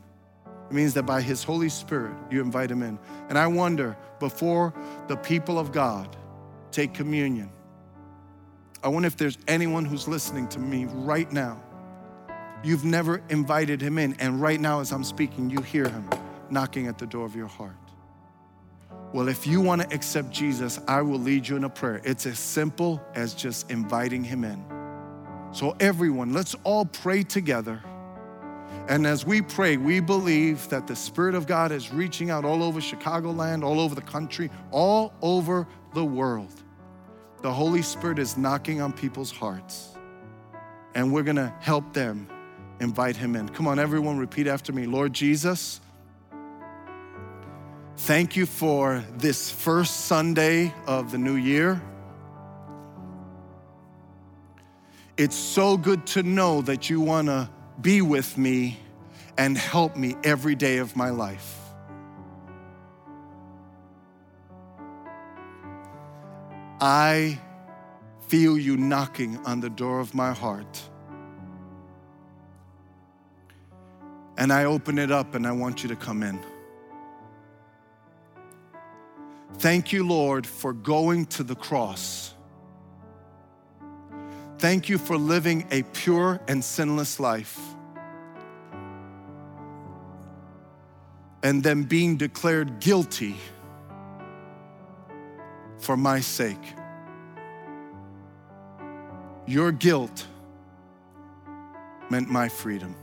It 0.70 0.74
means 0.74 0.94
that 0.96 1.04
by 1.04 1.22
His 1.22 1.44
Holy 1.44 1.70
Spirit, 1.70 2.16
you 2.30 2.42
invite 2.42 2.70
Him 2.70 2.84
in. 2.84 3.00
And 3.30 3.38
I 3.38 3.48
wonder, 3.48 3.98
before 4.20 4.74
the 5.08 5.16
people 5.16 5.58
of 5.58 5.72
God 5.72 6.16
take 6.72 6.94
communion, 6.94 7.50
I 8.84 8.88
wonder 8.90 9.08
if 9.08 9.18
there's 9.18 9.38
anyone 9.48 9.86
who's 9.86 10.08
listening 10.08 10.48
to 10.50 10.60
me 10.60 10.86
right 10.86 11.32
now. 11.32 11.62
You've 12.62 12.84
never 12.84 13.22
invited 13.30 13.82
Him 13.82 13.98
in, 13.98 14.16
and 14.20 14.42
right 14.42 14.60
now, 14.60 14.82
as 14.82 14.92
I'm 14.92 15.04
speaking, 15.04 15.50
you 15.50 15.62
hear 15.62 15.88
Him 15.88 16.10
knocking 16.50 16.88
at 16.88 16.98
the 16.98 17.06
door 17.06 17.26
of 17.26 17.36
your 17.36 17.48
heart. 17.48 17.76
Well, 19.14 19.28
if 19.28 19.48
you 19.48 19.62
want 19.62 19.82
to 19.82 19.96
accept 19.96 20.30
Jesus, 20.30 20.80
I 20.88 21.02
will 21.02 21.20
lead 21.20 21.48
you 21.48 21.56
in 21.56 21.64
a 21.64 21.70
prayer. 21.70 22.02
It's 22.04 22.26
as 22.26 22.38
simple 22.38 23.02
as 23.16 23.34
just 23.34 23.72
inviting 23.72 24.24
Him 24.24 24.44
in. 24.44 24.64
So, 25.52 25.76
everyone, 25.80 26.34
let's 26.34 26.56
all 26.64 26.86
pray 26.86 27.24
together. 27.24 27.82
And 28.88 29.08
as 29.08 29.26
we 29.26 29.42
pray, 29.42 29.78
we 29.78 30.00
believe 30.00 30.68
that 30.70 30.86
the 30.86 30.96
Spirit 30.96 31.36
of 31.36 31.48
God 31.48 31.72
is 31.72 31.92
reaching 31.94 32.30
out 32.30 32.44
all 32.44 32.62
over 32.62 32.80
Chicagoland, 32.80 33.64
all 33.64 33.80
over 33.80 33.96
the 33.96 34.02
country, 34.02 34.52
all 34.72 35.14
over 35.22 35.66
the 35.94 36.04
world. 36.06 36.54
The 37.42 37.54
Holy 37.54 37.82
Spirit 37.82 38.20
is 38.20 38.36
knocking 38.36 38.82
on 38.82 38.92
people's 38.92 39.32
hearts, 39.32 39.98
and 40.94 41.14
we're 41.14 41.24
gonna 41.24 41.56
help 41.62 41.94
them 41.94 42.28
invite 42.80 43.16
Him 43.16 43.36
in. 43.36 43.50
Come 43.50 43.68
on, 43.68 43.80
everyone, 43.80 44.18
repeat 44.18 44.48
after 44.48 44.72
me 44.72 44.86
Lord 44.86 45.14
Jesus, 45.14 45.82
thank 47.98 48.36
you 48.36 48.46
for 48.46 49.04
this 49.18 49.52
first 49.52 50.06
Sunday 50.06 50.74
of 50.88 51.12
the 51.12 51.18
new 51.18 51.36
year. 51.36 51.82
It's 55.18 55.36
so 55.36 55.78
good 55.78 56.06
to 56.08 56.24
know 56.24 56.62
that 56.62 56.90
you 56.90 57.02
wanna 57.02 57.50
be 57.82 58.02
with 58.02 58.38
me 58.38 58.80
and 59.38 59.58
help 59.58 59.96
me 59.96 60.16
every 60.24 60.56
day 60.56 60.78
of 60.78 60.96
my 60.96 61.10
life. 61.10 61.58
I 66.82 67.40
feel 68.28 68.58
you 68.58 68.78
knocking 68.78 69.38
on 69.46 69.60
the 69.60 69.70
door 69.70 70.00
of 70.00 70.14
my 70.14 70.32
heart. 70.32 70.82
And 74.40 74.54
I 74.54 74.64
open 74.64 74.98
it 74.98 75.12
up 75.12 75.36
and 75.36 75.46
I 75.46 75.52
want 75.52 75.84
you 75.84 75.90
to 75.90 75.98
come 75.98 76.24
in. 76.24 76.40
Thank 79.56 79.92
you, 79.92 80.08
Lord, 80.08 80.48
for 80.48 80.72
going 80.72 81.26
to 81.26 81.44
the 81.44 81.56
cross. 81.56 82.34
Thank 84.58 84.88
you 84.88 84.98
for 84.98 85.18
living 85.18 85.68
a 85.72 85.84
pure 85.84 86.40
and 86.48 86.64
sinless 86.64 87.20
life. 87.20 87.60
And 91.44 91.62
then 91.62 91.84
being 91.84 92.16
declared 92.16 92.80
guilty 92.80 93.36
for 95.80 95.98
my 95.98 96.22
sake. 96.22 96.58
Your 99.46 99.74
guilt 99.74 100.28
meant 102.10 102.30
my 102.30 102.48
freedom. 102.48 102.96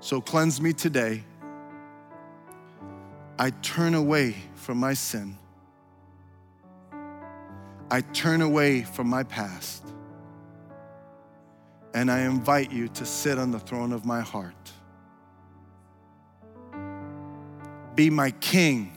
So 0.00 0.20
cleanse 0.20 0.60
me 0.60 0.72
today. 0.72 1.24
I 3.38 3.50
turn 3.50 3.94
away 3.94 4.36
from 4.54 4.78
my 4.78 4.94
sin. 4.94 5.36
I 7.90 8.00
turn 8.00 8.42
away 8.42 8.82
from 8.82 9.08
my 9.08 9.22
past. 9.22 9.84
And 11.94 12.10
I 12.10 12.20
invite 12.20 12.70
you 12.70 12.88
to 12.88 13.06
sit 13.06 13.38
on 13.38 13.50
the 13.50 13.58
throne 13.58 13.92
of 13.92 14.04
my 14.04 14.20
heart. 14.20 14.54
Be 17.94 18.10
my 18.10 18.30
king 18.32 18.96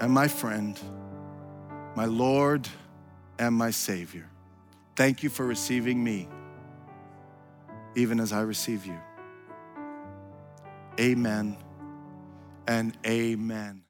and 0.00 0.12
my 0.12 0.28
friend, 0.28 0.78
my 1.94 2.06
Lord 2.06 2.68
and 3.38 3.54
my 3.54 3.70
Savior. 3.70 4.28
Thank 4.96 5.22
you 5.22 5.28
for 5.28 5.46
receiving 5.46 6.02
me, 6.02 6.28
even 7.94 8.18
as 8.18 8.32
I 8.32 8.40
receive 8.40 8.86
you. 8.86 8.98
Amen 11.00 11.56
and 12.66 12.96
amen. 13.06 13.82